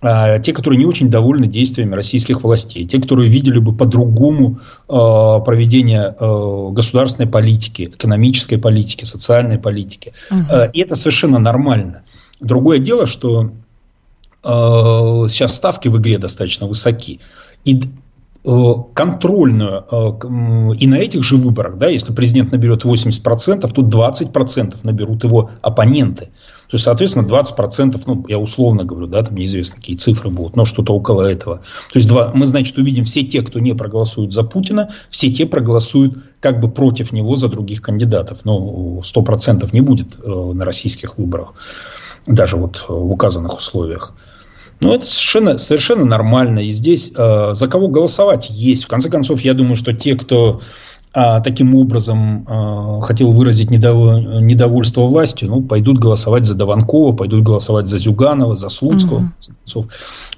[0.03, 4.93] А, те, которые не очень довольны действиями российских властей, те, которые видели бы по-другому э,
[4.93, 10.13] проведение э, государственной политики, экономической политики, социальной политики.
[10.31, 10.71] Угу.
[10.75, 12.03] И это совершенно нормально.
[12.41, 13.53] Другое дело, что
[14.45, 17.19] сейчас ставки в игре достаточно высоки.
[17.65, 17.81] И
[18.45, 19.85] контрольную
[20.79, 26.29] и на этих же выборах, да, если президент наберет 80%, то 20% наберут его оппоненты.
[26.69, 30.65] То есть, соответственно, 20%, ну, я условно говорю, да, там неизвестно, какие цифры будут, но
[30.65, 31.59] что-то около этого.
[31.93, 35.47] То есть, два, мы, значит, увидим все те, кто не проголосует за Путина, все те
[35.47, 38.41] проголосуют как бы против него за других кандидатов.
[38.45, 41.55] Но 100% не будет э, на российских выборах,
[42.27, 44.15] даже вот в указанных условиях.
[44.81, 46.61] Ну, это совершенно, совершенно нормально.
[46.61, 48.85] И здесь э, за кого голосовать есть.
[48.85, 50.61] В конце концов, я думаю, что те, кто
[51.19, 54.21] а таким образом а, хотел выразить недов...
[54.43, 59.31] недовольство властью, ну, пойдут голосовать за Даванкова, пойдут голосовать за Зюганова, за Слуцкого.
[59.75, 59.87] Угу.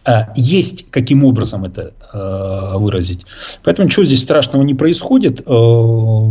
[0.04, 3.26] А, есть каким образом это а, выразить.
[3.64, 5.42] Поэтому ничего здесь страшного не происходит.
[5.46, 6.28] А,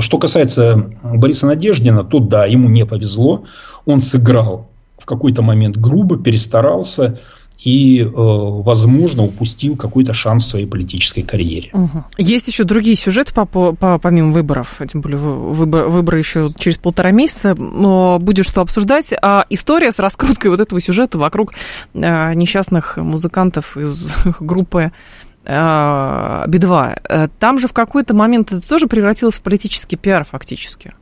[0.00, 3.44] что касается Бориса Надеждина, то да, ему не повезло.
[3.84, 7.20] Он сыграл в какой-то момент грубо, перестарался
[7.62, 11.70] и, э, возможно, упустил какой-то шанс в своей политической карьере.
[11.72, 12.04] Угу.
[12.18, 17.12] Есть еще другие сюжеты по, по, помимо выборов, тем более выбор, выборы еще через полтора
[17.12, 17.54] месяца.
[17.54, 19.12] Но будет что обсуждать.
[19.22, 21.52] А история с раскруткой вот этого сюжета вокруг
[21.94, 24.90] э, несчастных музыкантов из группы
[25.44, 27.30] э, Би-2.
[27.38, 30.94] Там же в какой-то момент это тоже превратилось в политический пиар фактически.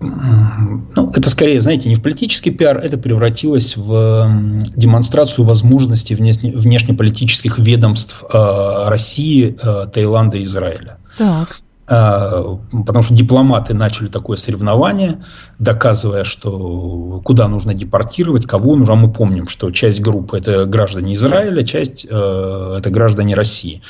[0.00, 4.30] Ну, это скорее, знаете, не в политический пиар, это превратилось в
[4.74, 10.96] демонстрацию возможностей внешне, внешнеполитических ведомств э, России, э, Таиланда и Израиля.
[11.18, 11.60] Так.
[11.90, 15.24] Э, потому что дипломаты начали такое соревнование,
[15.58, 18.94] доказывая, что куда нужно депортировать, кого нужно.
[18.94, 23.82] А мы помним, что часть группы это граждане Израиля, часть э, это граждане России.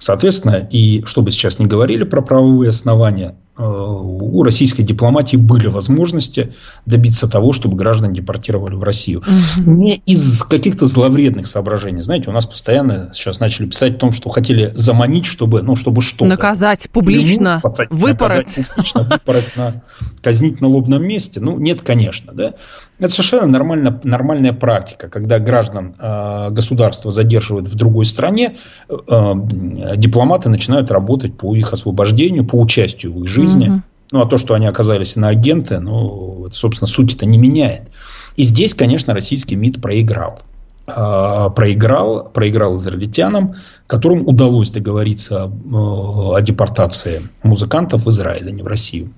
[0.00, 5.68] Соответственно, и что бы сейчас не говорили про правовые основания, Э, у российской дипломатии были
[5.68, 6.52] возможности
[6.86, 9.20] добиться того, чтобы граждан депортировали в Россию.
[9.20, 9.70] Угу.
[9.70, 12.02] Не из каких-то зловредных соображений.
[12.02, 16.02] Знаете, у нас постоянно сейчас начали писать о том, что хотели заманить, чтобы, ну, чтобы
[16.02, 18.56] что Наказать публично, посадить, выпороть.
[18.56, 19.82] Наказать публично, выпороть на,
[20.22, 21.40] казнить на лобном месте.
[21.40, 22.54] Ну, нет, конечно, да.
[22.98, 28.56] Это совершенно нормально, нормальная практика, когда граждан э, государства задерживают в другой стране,
[28.88, 33.68] э, э, дипломаты начинают работать по их освобождению, по участию в их жизни.
[33.68, 33.82] Угу.
[34.12, 37.88] Ну, а то, что они оказались на агенты, ну, это, собственно, суть это не меняет.
[38.36, 40.40] И здесь, конечно, российский МИД проиграл.
[40.86, 43.54] Э, проиграл, проиграл израильтянам,
[43.86, 49.14] которым удалось договориться о депортации музыкантов в Израиль, а не в Россию.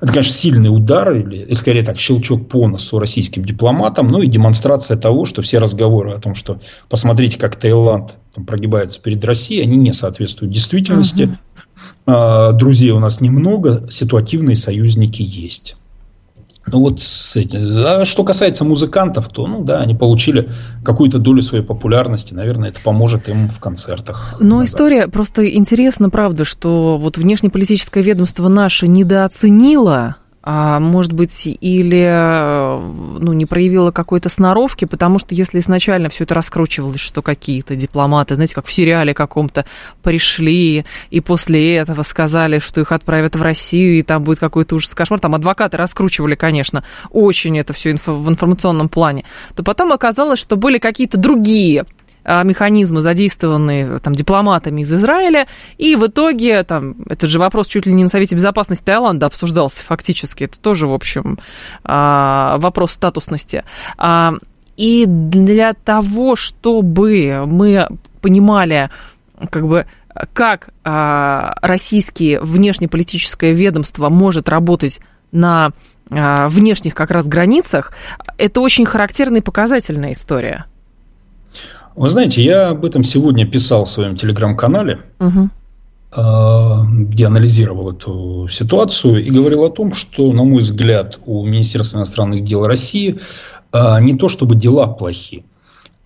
[0.00, 4.28] Это, конечно, сильный удар, или, или скорее так, щелчок по носу российским дипломатам, ну и
[4.28, 9.62] демонстрация того, что все разговоры о том, что посмотрите, как Таиланд там, прогибается перед Россией,
[9.62, 11.36] они не соответствуют действительности.
[12.06, 12.56] Угу.
[12.56, 15.76] Друзей у нас немного, ситуативные союзники есть.
[16.66, 17.60] Ну вот с этим.
[17.86, 20.50] А что касается музыкантов, то, ну да, они получили
[20.82, 22.34] какую-то долю своей популярности.
[22.34, 24.36] Наверное, это поможет им в концертах.
[24.40, 24.68] Но назад.
[24.68, 32.78] история просто интересна, правда, что вот внешнеполитическое ведомство наше недооценило может быть, или
[33.18, 38.34] ну, не проявила какой-то сноровки, потому что если изначально все это раскручивалось, что какие-то дипломаты,
[38.34, 39.64] знаете, как в сериале каком-то
[40.02, 44.94] пришли, и после этого сказали, что их отправят в Россию, и там будет какой-то ужас
[44.94, 49.24] кошмар, там адвокаты раскручивали, конечно, очень это все в информационном плане,
[49.54, 51.86] то потом оказалось, что были какие-то другие
[52.24, 55.46] механизмы, задействованные там, дипломатами из Израиля,
[55.78, 59.84] и в итоге, там, это же вопрос чуть ли не на Совете Безопасности Таиланда обсуждался
[59.84, 61.38] фактически, это тоже, в общем,
[61.84, 63.64] вопрос статусности.
[64.76, 67.88] И для того, чтобы мы
[68.20, 68.90] понимали,
[69.50, 69.86] как бы,
[70.32, 75.00] как а, российские внешнеполитическое ведомство может работать
[75.32, 75.72] на
[76.10, 77.92] а, внешних как раз границах,
[78.38, 80.66] это очень характерная и показательная история.
[81.96, 85.48] Вы знаете, я об этом сегодня писал в своем телеграм-канале, угу.
[86.10, 92.42] где анализировал эту ситуацию и говорил о том, что, на мой взгляд, у Министерства иностранных
[92.44, 93.20] дел России
[93.72, 95.44] не то чтобы дела плохие,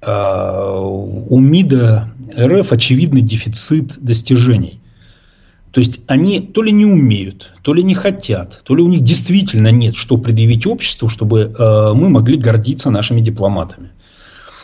[0.00, 4.80] а, у МИДа РФ очевидный дефицит достижений.
[5.72, 9.02] То есть они то ли не умеют, то ли не хотят, то ли у них
[9.02, 13.90] действительно нет, что предъявить обществу, чтобы мы могли гордиться нашими дипломатами.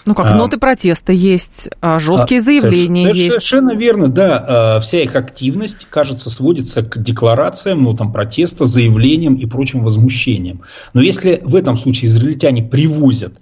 [0.06, 3.28] Ну как, а, ноты протеста есть, а, жесткие а, заявления совершенно, есть.
[3.28, 4.80] Совершенно верно, да.
[4.80, 10.62] Вся их активность, кажется, сводится к декларациям, нотам протеста, заявлениям и прочим возмущениям.
[10.92, 13.32] Но если в этом случае израильтяне привозят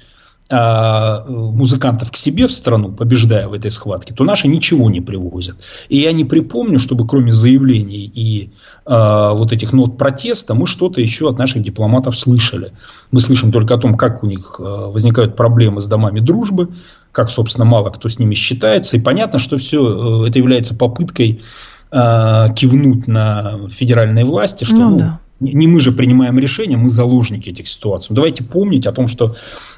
[0.52, 5.56] музыкантов к себе в страну, побеждая в этой схватке, то наши ничего не привозят.
[5.88, 8.50] И я не припомню, чтобы кроме заявлений и
[8.84, 12.72] э, вот этих нот протеста мы что-то еще от наших дипломатов слышали.
[13.10, 16.68] Мы слышим только о том, как у них э, возникают проблемы с домами дружбы,
[17.12, 18.96] как, собственно, мало кто с ними считается.
[18.96, 21.42] И понятно, что все э, это является попыткой
[21.90, 26.88] э, кивнуть на федеральные власти, что ну, ну, да не мы же принимаем решения, мы
[26.88, 28.14] заложники этих ситуаций.
[28.14, 29.34] Давайте помнить о том, что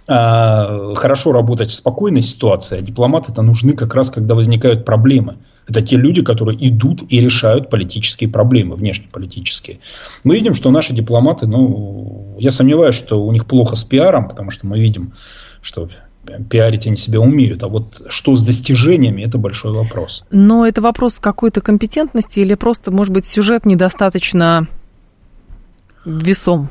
[0.06, 5.36] э, хорошо работать в спокойной ситуации, а дипломаты это нужны как раз, когда возникают проблемы.
[5.66, 9.78] Это те люди, которые идут и решают политические проблемы, внешнеполитические.
[10.22, 14.50] Мы видим, что наши дипломаты, ну, я сомневаюсь, что у них плохо с пиаром, потому
[14.50, 15.14] что мы видим,
[15.62, 15.88] что
[16.50, 17.62] пиарить они себя умеют.
[17.62, 20.24] А вот что с достижениями, это большой вопрос.
[20.30, 24.68] Но это вопрос какой-то компетентности или просто, может быть, сюжет недостаточно
[26.04, 26.68] весом?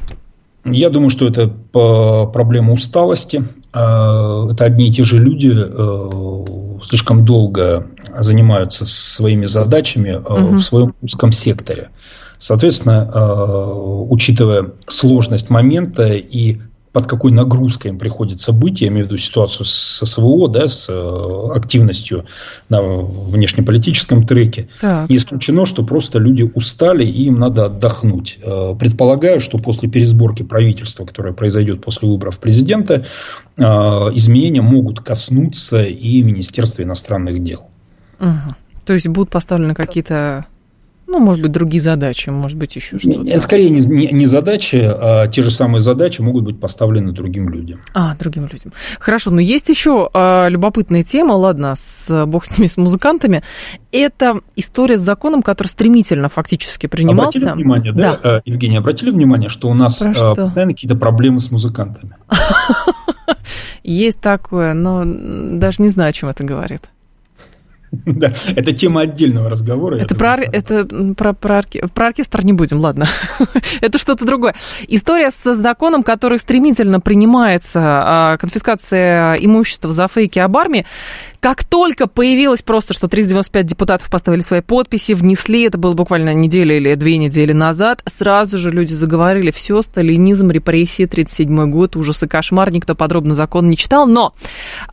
[0.65, 1.47] Я думаю, что это
[2.31, 3.43] проблема усталости.
[3.73, 6.45] А, это одни и те же люди э,
[6.83, 10.55] слишком долго занимаются своими задачами угу.
[10.55, 11.89] в своем узком секторе.
[12.37, 13.73] Соответственно, э,
[14.09, 16.59] учитывая сложность момента и
[16.93, 20.87] под какой нагрузкой им приходится быть, я имею в виду ситуацию с СВО, да, с
[20.89, 22.25] э, активностью
[22.69, 25.09] на внешнеполитическом треке, так.
[25.09, 28.37] не исключено, что просто люди устали и им надо отдохнуть.
[28.43, 33.05] Э, предполагаю, что после пересборки правительства, которое произойдет после выборов президента,
[33.57, 37.63] э, изменения могут коснуться и Министерства иностранных дел.
[38.19, 38.55] Угу.
[38.85, 40.45] То есть будут поставлены какие-то
[41.07, 43.39] ну, может быть, другие задачи, может быть, еще что-то.
[43.39, 47.81] Скорее не, не, не задачи, а те же самые задачи могут быть поставлены другим людям.
[47.93, 48.73] А, другим людям.
[48.99, 53.43] Хорошо, но есть еще а, любопытная тема, ладно, с бог с ними, с музыкантами.
[53.91, 57.37] Это история с законом, который стремительно фактически принимался.
[57.39, 58.41] Обратили внимание, да, да.
[58.45, 62.15] Евгений, обратили внимание, что у нас а, постоянно какие-то проблемы с музыкантами?
[63.83, 66.89] Есть такое, но даже не знаю, о чем это говорит.
[68.05, 69.97] Да, это тема отдельного разговора.
[69.97, 70.85] Это, про, это
[71.15, 71.61] про, про,
[71.93, 73.07] про оркестр не будем, ладно.
[73.81, 74.55] это что-то другое.
[74.87, 80.85] История с законом, который стремительно принимается, а, конфискация имущества за фейки об армии.
[81.39, 86.75] Как только появилось просто, что 395 депутатов поставили свои подписи, внесли, это было буквально неделю
[86.75, 92.71] или две недели назад, сразу же люди заговорили, все, сталинизм, репрессии, 37 год, ужасы, кошмар,
[92.71, 94.33] никто подробно закон не читал, но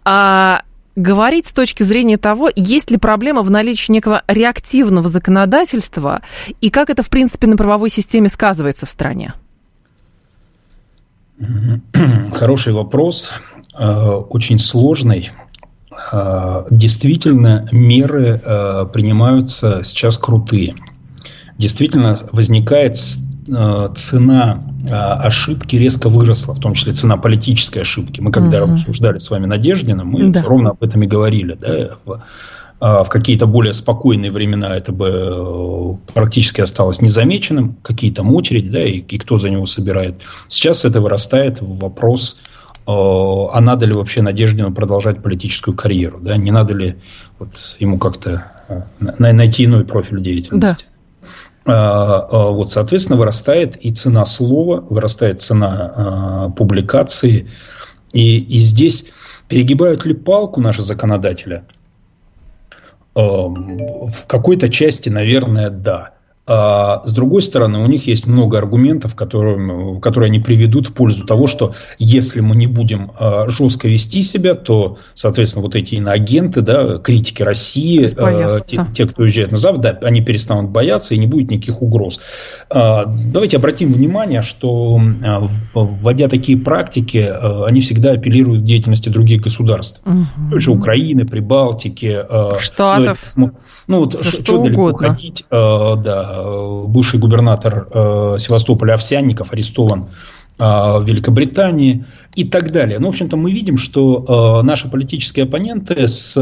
[0.05, 0.63] а,
[1.01, 6.23] говорить с точки зрения того, есть ли проблема в наличии некого реактивного законодательства
[6.61, 9.35] и как это, в принципе, на правовой системе сказывается в стране?
[12.33, 13.33] Хороший вопрос,
[13.79, 15.31] э, очень сложный.
[16.13, 20.75] Э, действительно, меры э, принимаются сейчас крутые.
[21.57, 22.97] Действительно, возникает
[23.95, 28.21] цена э, ошибки резко выросла, в том числе цена политической ошибки.
[28.21, 28.75] Мы когда угу.
[28.75, 30.43] обсуждали с вами Надеждина, мы да.
[30.43, 31.55] ровно об этом и говорили.
[31.55, 31.97] Да?
[32.05, 32.23] В,
[32.81, 38.99] э, какие-то более спокойные времена это бы практически осталось незамеченным, какие там очереди, да, и,
[38.99, 40.23] и кто за него собирает.
[40.49, 42.43] Сейчас это вырастает в вопрос,
[42.87, 46.97] а надо ли вообще Надеждину продолжать политическую карьеру, да, не надо ли
[47.39, 48.47] вот ему как-то
[48.99, 50.85] найти иной профиль деятельности.
[51.23, 51.29] Да.
[51.67, 51.73] А,
[52.21, 57.51] а, вот, соответственно, вырастает и цена слова, вырастает цена а, публикации.
[58.13, 59.07] И, и здесь
[59.49, 61.65] перегибают ли палку наши законодатели?
[63.15, 66.13] В какой-то части, наверное, да.
[66.53, 71.25] А с другой стороны, у них есть много аргументов, которые, которые они приведут в пользу
[71.25, 76.63] того, что если мы не будем а, жестко вести себя, то, соответственно, вот эти иноагенты,
[76.63, 81.19] да, критики России, а, те, те, кто уезжает на Запад, да, они перестанут бояться и
[81.19, 82.21] не будет никаких угроз.
[82.69, 85.01] Давайте обратим внимание, что
[85.73, 87.33] вводя такие практики,
[87.69, 90.03] они всегда апеллируют к деятельности других государств.
[90.05, 90.51] Угу.
[90.51, 92.25] Той же Украины, Прибалтики.
[92.59, 93.21] Штатов.
[93.37, 93.53] Ну,
[93.87, 96.40] ну вот, да что, что далеко ходить, да,
[96.87, 100.09] бывший губернатор э, Севастополя Овсянников арестован
[100.59, 102.99] э, в Великобритании и так далее.
[102.99, 106.33] Ну, в общем-то, мы видим, что э, наши политические оппоненты с,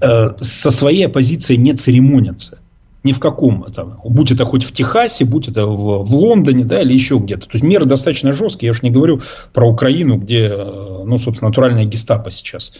[0.00, 2.58] со своей оппозицией не церемонятся
[3.04, 6.82] ни в каком, там, будь это хоть в Техасе, будь это в, в Лондоне, да,
[6.82, 7.46] или еще где-то.
[7.46, 8.68] То есть меры достаточно жесткие.
[8.68, 9.20] Я уж не говорю
[9.52, 12.74] про Украину, где, ну, собственно, натуральная гестапо сейчас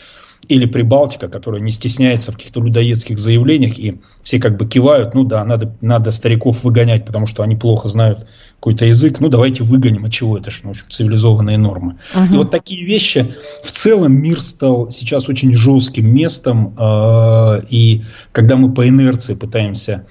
[0.49, 5.25] или Прибалтика, которая не стесняется в каких-то людоедских заявлениях, и все как бы кивают, ну
[5.25, 8.27] да, надо, надо стариков выгонять, потому что они плохо знают
[8.57, 11.99] какой-то язык, ну давайте выгоним, от чего это же, ну, в общем, цивилизованные нормы.
[12.15, 12.35] Угу.
[12.35, 13.35] И вот такие вещи,
[13.65, 20.07] в целом мир стал сейчас очень жестким местом, э, и когда мы по инерции пытаемся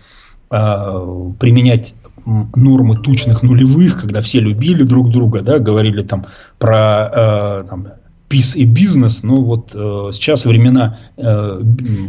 [0.50, 6.28] э, применять нормы тучных нулевых, когда все любили друг друга, да, говорили там
[6.60, 7.88] про э, там,
[8.32, 11.62] peace и бизнес, ну вот э, сейчас времена, э,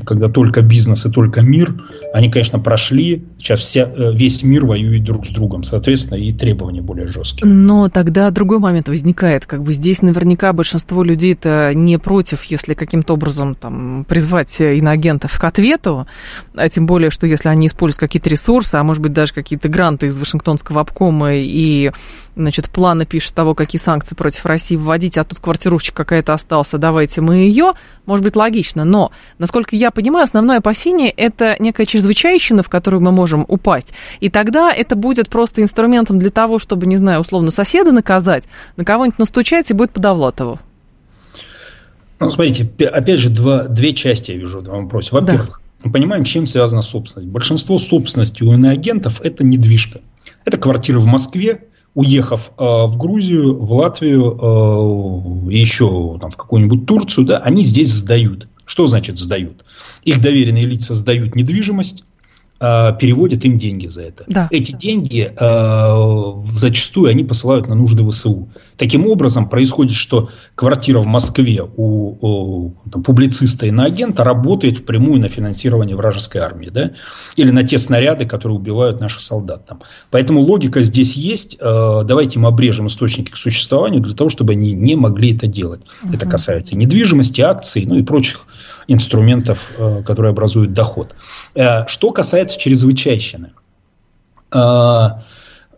[0.07, 1.75] когда только бизнес и только мир,
[2.15, 3.25] они, конечно, прошли.
[3.39, 7.51] Сейчас вся, э, весь мир воюет друг с другом, соответственно, и требования более жесткие.
[7.51, 9.47] Но тогда другой момент возникает.
[9.47, 15.45] Как бы здесь наверняка большинство людей-то не против, если каким-то образом там, призвать иноагентов к
[15.45, 16.07] ответу,
[16.55, 20.07] а тем более, что если они используют какие-то ресурсы, а может быть даже какие-то гранты
[20.07, 21.91] из Вашингтонского обкома и
[22.37, 27.23] значит, планы пишут того, какие санкции против России вводить, а тут квартирушечка какая-то остался, давайте
[27.23, 27.73] мы ее,
[28.05, 28.85] может быть, логично.
[28.85, 33.95] Но, насколько я понимаю, основное опасение– это некая чрезвычайщина, в которую мы можем упасть.
[34.21, 38.45] И тогда это будет просто инструментом для того, чтобы, не знаю, условно, соседа наказать,
[38.77, 40.61] на кого-нибудь настучать и будет подавлать его.
[42.21, 45.09] Ну, смотрите, опять же, два, две части я вижу в этом вопросе.
[45.13, 45.87] Во-первых, да.
[45.87, 47.33] мы понимаем, чем связана собственность.
[47.33, 50.03] Большинство собственности у иноагентов– это недвижка.
[50.45, 51.63] Это квартиры в Москве,
[51.95, 54.39] уехав э, в Грузию, в Латвию,
[55.51, 58.49] э, еще там, в какую-нибудь Турцию, да, они здесь сдают.
[58.65, 59.65] Что значит сдают?
[60.05, 62.05] Их доверенные лица сдают недвижимость,
[62.61, 64.25] э, переводят им деньги за это.
[64.27, 64.49] Да.
[64.51, 68.49] Эти деньги э, зачастую они посылают на нужды ВСУ.
[68.83, 72.17] Таким образом, происходит, что квартира в Москве у,
[72.67, 76.91] у там, публициста и на агента работает впрямую на финансирование вражеской армии, да?
[77.37, 79.67] или на те снаряды, которые убивают наших солдат.
[79.67, 79.83] Там.
[80.11, 81.59] Поэтому логика здесь есть.
[81.61, 85.83] Э, давайте мы обрежем источники к существованию для того, чтобы они не могли это делать.
[86.03, 86.15] Угу.
[86.15, 88.47] Это касается недвижимости, акций, ну и прочих
[88.89, 91.15] инструментов, э, которые образуют доход.
[91.55, 93.53] Э, что касается чрезвычайщины.
[94.53, 95.11] Э,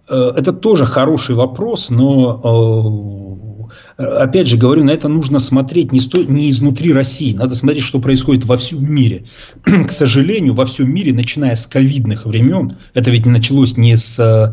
[0.08, 6.22] это тоже хороший вопрос, но э, опять же говорю, на это нужно смотреть не, сто,
[6.22, 9.26] не изнутри России, надо смотреть, что происходит во всем мире.
[9.64, 14.52] К сожалению, во всем мире, начиная с ковидных времен, это ведь началось не с э,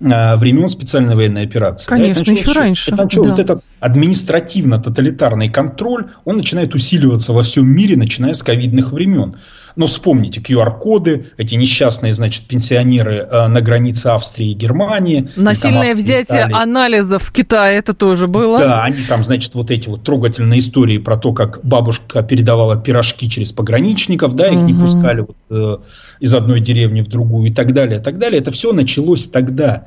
[0.00, 1.88] времен специальной военной операции.
[1.88, 2.92] Конечно, еще раньше.
[2.92, 3.30] Это начало, да.
[3.30, 9.36] Вот этот административно-тоталитарный контроль, он начинает усиливаться во всем мире, начиная с ковидных времен.
[9.76, 15.30] Но вспомните QR-коды, эти несчастные, значит, пенсионеры э, на границе Австрии и Германии.
[15.36, 16.54] Насильное там, взятие Италии.
[16.54, 18.58] анализов в Китае, это тоже было.
[18.58, 23.28] Да, они там, значит, вот эти вот трогательные истории про то, как бабушка передавала пирожки
[23.28, 24.66] через пограничников, да, их угу.
[24.66, 25.78] не пускали вот, э,
[26.20, 28.40] из одной деревни в другую и так далее, и так далее.
[28.40, 29.86] Это все началось тогда.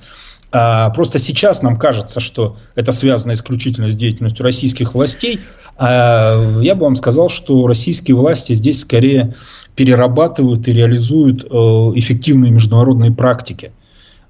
[0.52, 5.42] А просто сейчас нам кажется, что это связано исключительно с деятельностью российских властей.
[5.78, 9.36] А я бы вам сказал, что российские власти здесь скорее
[9.78, 13.72] перерабатывают и реализуют э, эффективные международные практики.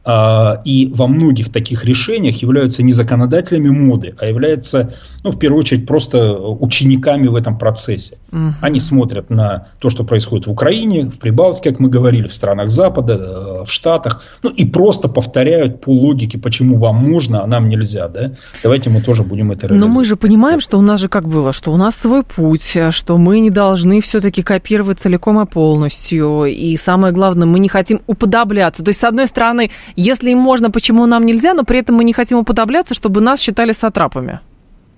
[0.10, 5.60] А, и во многих таких решениях являются не законодателями моды, а являются, ну, в первую
[5.60, 8.18] очередь, просто учениками в этом процессе.
[8.32, 8.54] Угу.
[8.62, 12.70] Они смотрят на то, что происходит в Украине, в Прибалтике, как мы говорили, в странах
[12.70, 17.68] Запада, э, в Штатах, ну, и просто повторяют по логике, почему вам можно, а нам
[17.68, 18.32] нельзя, да?
[18.64, 19.94] Давайте мы тоже будем это реализовать.
[19.94, 22.78] Но мы же понимаем, что у нас же как было, что у нас свой путь,
[22.92, 28.00] что мы не должны все-таки копировать целиком и полностью, и самое главное, мы не хотим
[28.08, 28.86] уподобляться.
[28.86, 32.04] То есть, с одной стороны, если им можно, почему нам нельзя, но при этом мы
[32.04, 34.40] не хотим уподобляться, чтобы нас считали сатрапами.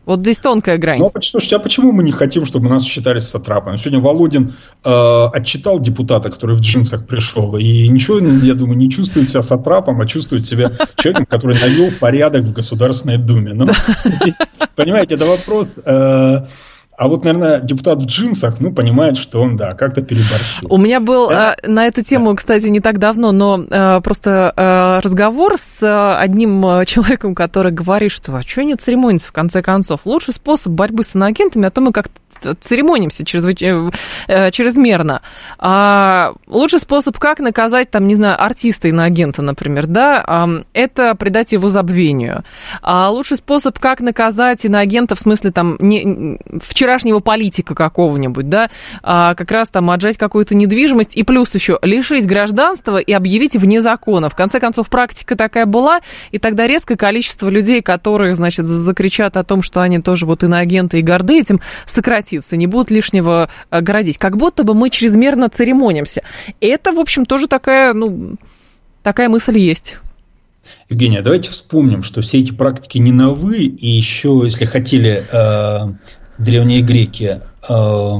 [0.05, 0.99] Вот здесь тонкая грань.
[0.99, 3.77] Ну, слушайте, а почему мы не хотим, чтобы нас считали сатрапами?
[3.77, 4.89] Сегодня Володин э,
[5.33, 10.07] отчитал депутата, который в джинсах пришел, и ничего, я думаю, не чувствует себя сатрапом, а
[10.07, 13.53] чувствует себя человеком, который навел порядок в Государственной Думе.
[13.53, 13.67] Ну,
[14.21, 14.37] здесь,
[14.75, 15.79] понимаете, это вопрос...
[15.85, 16.45] Э,
[16.99, 20.67] А вот, наверное, депутат в джинсах, ну, понимает, что он, да, как-то переборщил.
[20.69, 21.55] У меня был да?
[21.63, 26.15] э, на эту тему, кстати, не так давно, но э, просто э, разговор с э,
[26.17, 30.01] одним человеком, который говорит, что а что не церемониться в конце концов?
[30.03, 32.19] Лучший способ борьбы с иноагентами, а то мы как-то
[32.61, 33.61] церемонимся чрезвыч...
[33.61, 35.21] Э, чрезмерно.
[35.57, 41.69] А лучший способ, как наказать, там, не знаю, артиста иноагента, например, да, это придать его
[41.69, 42.43] забвению.
[42.81, 48.69] А лучший способ, как наказать иноагента, в смысле, там, не, вчерашнего политика какого-нибудь, да,
[49.03, 53.81] а как раз там отжать какую-то недвижимость и плюс еще лишить гражданства и объявить вне
[53.81, 54.29] закона.
[54.29, 59.43] В конце концов, практика такая была, и тогда резкое количество людей, которые, значит, закричат о
[59.43, 63.81] том, что они тоже вот иноагенты и горды этим, сократится сократится, не будут лишнего э,
[63.81, 64.17] городить.
[64.17, 66.21] Как будто бы мы чрезмерно церемонимся.
[66.61, 68.35] Это, в общем, тоже такая, ну,
[69.03, 69.97] такая мысль есть.
[70.89, 75.93] Евгения, давайте вспомним, что все эти практики не новы, и еще, если хотели э,
[76.37, 78.13] древние греки э,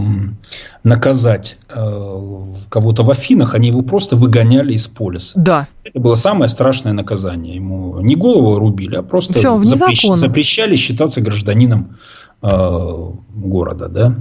[0.83, 5.39] наказать э, кого-то в Афинах, они его просто выгоняли из полиса.
[5.39, 5.67] Да.
[5.83, 7.55] Это было самое страшное наказание.
[7.55, 10.05] Ему не голову рубили, а просто Все, запрещ...
[10.15, 11.97] запрещали считаться гражданином
[12.41, 14.15] города, да.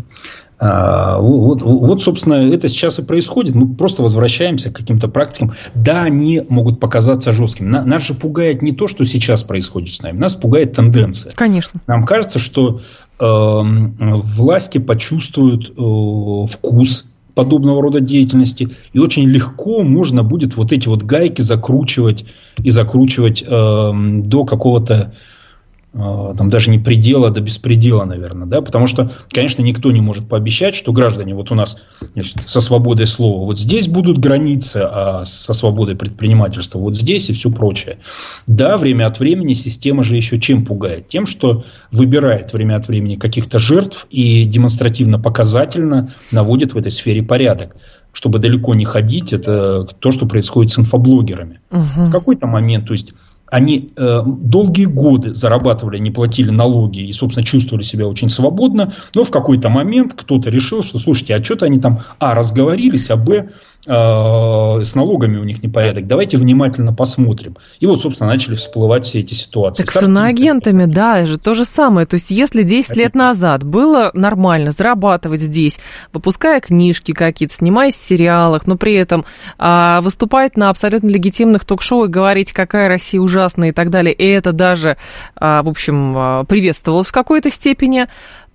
[0.61, 3.55] А, вот, вот, собственно, это сейчас и происходит.
[3.55, 5.53] Мы просто возвращаемся к каким-то практикам.
[5.75, 7.69] Да, они могут показаться жесткими.
[7.69, 10.19] Нас же пугает не то, что сейчас происходит с нами.
[10.19, 11.33] Нас пугает тенденция.
[11.35, 11.81] Конечно.
[11.87, 12.81] Нам кажется, что
[13.21, 20.89] э, власти почувствуют э, вкус подобного рода деятельности, и очень легко можно будет вот эти
[20.89, 22.25] вот гайки закручивать
[22.65, 23.93] и закручивать э,
[24.25, 25.15] до какого-то
[25.93, 30.75] там даже не предела до беспредела, наверное, да, потому что, конечно, никто не может пообещать,
[30.75, 31.83] что граждане вот у нас
[32.13, 37.33] значит, со свободой слова вот здесь будут границы, а со свободой предпринимательства вот здесь и
[37.33, 37.99] все прочее.
[38.47, 41.09] Да, время от времени система же еще чем пугает?
[41.09, 47.23] Тем, что выбирает время от времени каких-то жертв и демонстративно показательно наводит в этой сфере
[47.23, 47.77] порядок
[48.13, 51.61] чтобы далеко не ходить, это то, что происходит с инфоблогерами.
[51.71, 52.07] Угу.
[52.07, 53.13] В какой-то момент, то есть
[53.51, 59.25] они э, долгие годы зарабатывали, не платили налоги и, собственно, чувствовали себя очень свободно, но
[59.25, 63.51] в какой-то момент кто-то решил, что, слушайте, а что-то они там, а, разговорились, а, б,
[63.85, 66.07] с налогами у них непорядок.
[66.07, 67.57] Давайте внимательно посмотрим.
[67.81, 69.83] И вот, собственно, начали всплывать все эти ситуации.
[69.83, 72.07] Так с, с иноагентами, да, же то же самое.
[72.07, 75.79] То есть, если 10 лет назад было нормально зарабатывать здесь,
[76.13, 79.25] выпуская книжки какие-то, снимаясь в сериалах, но при этом
[79.59, 84.25] а, выступать на абсолютно легитимных ток-шоу и говорить, какая Россия ужасная и так далее, и
[84.27, 84.97] это даже,
[85.37, 88.07] а, в общем, а, приветствовалось в какой-то степени,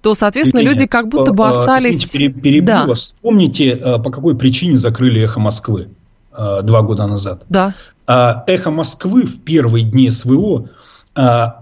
[0.04, 2.06] то, соответственно, Евгения, люди как будто бы остались...
[2.06, 2.86] Извините, перебью да.
[2.86, 3.00] вас.
[3.00, 5.88] Вспомните, э, по какой причине закрыли «Эхо Москвы»
[6.32, 7.44] два года назад.
[7.48, 7.74] Да.
[8.06, 10.70] А, «Эхо Москвы» в первые дни СВО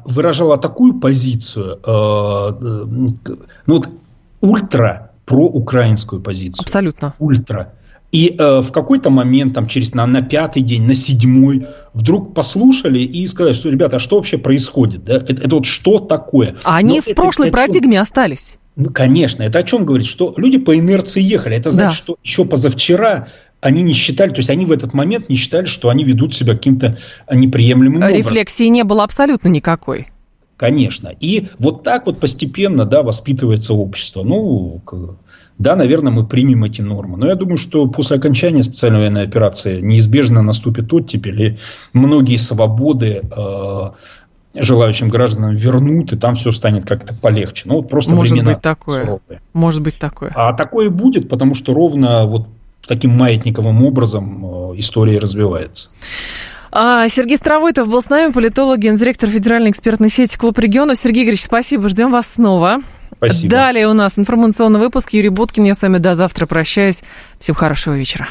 [0.05, 3.17] выражало такую позицию, ну
[3.67, 3.89] вот
[4.39, 6.63] ультра проукраинскую позицию.
[6.63, 7.13] Абсолютно.
[7.19, 7.73] Ультра.
[8.11, 12.99] И э, в какой-то момент, там, через на, на пятый день, на седьмой, вдруг послушали
[12.99, 15.05] и сказали, что, ребята, а что вообще происходит?
[15.05, 15.15] Да?
[15.15, 16.55] Это, это вот что такое?
[16.63, 18.01] А они Но в это, прошлой это парадигме чем...
[18.01, 18.57] остались.
[18.75, 20.07] Ну, конечно, это о чем говорит?
[20.07, 21.55] Что люди по инерции ехали.
[21.55, 22.13] Это значит, да.
[22.13, 23.27] что еще позавчера
[23.61, 26.53] они не считали, то есть они в этот момент не считали, что они ведут себя
[26.53, 26.97] каким-то
[27.31, 28.17] неприемлемым образом.
[28.17, 30.07] Рефлексии не было абсолютно никакой.
[30.57, 31.13] Конечно.
[31.19, 34.23] И вот так вот постепенно, да, воспитывается общество.
[34.23, 34.81] Ну,
[35.61, 37.17] да, наверное, мы примем эти нормы.
[37.17, 41.57] Но я думаю, что после окончания специальной военной операции неизбежно наступит оттепель, и
[41.93, 43.91] многие свободы э,
[44.55, 47.63] желающим гражданам вернут, и там все станет как-то полегче.
[47.65, 49.01] Ну, вот просто Может времена быть такое.
[49.01, 49.41] Суровые.
[49.53, 50.31] Может быть такое.
[50.35, 52.47] А такое будет, потому что ровно вот
[52.87, 55.89] таким маятниковым образом э, история развивается.
[56.71, 60.97] А, Сергей Стравойтов был с нами, политолог, гендиректор Федеральной экспертной сети «Клуб регионов».
[60.97, 62.81] Сергей Игоревич, спасибо, ждем вас снова.
[63.21, 63.51] Спасибо.
[63.51, 65.13] Далее у нас информационный выпуск.
[65.13, 65.63] Юрий Буткин.
[65.63, 66.97] Я с вами до завтра прощаюсь.
[67.39, 68.29] Всем хорошего вечера.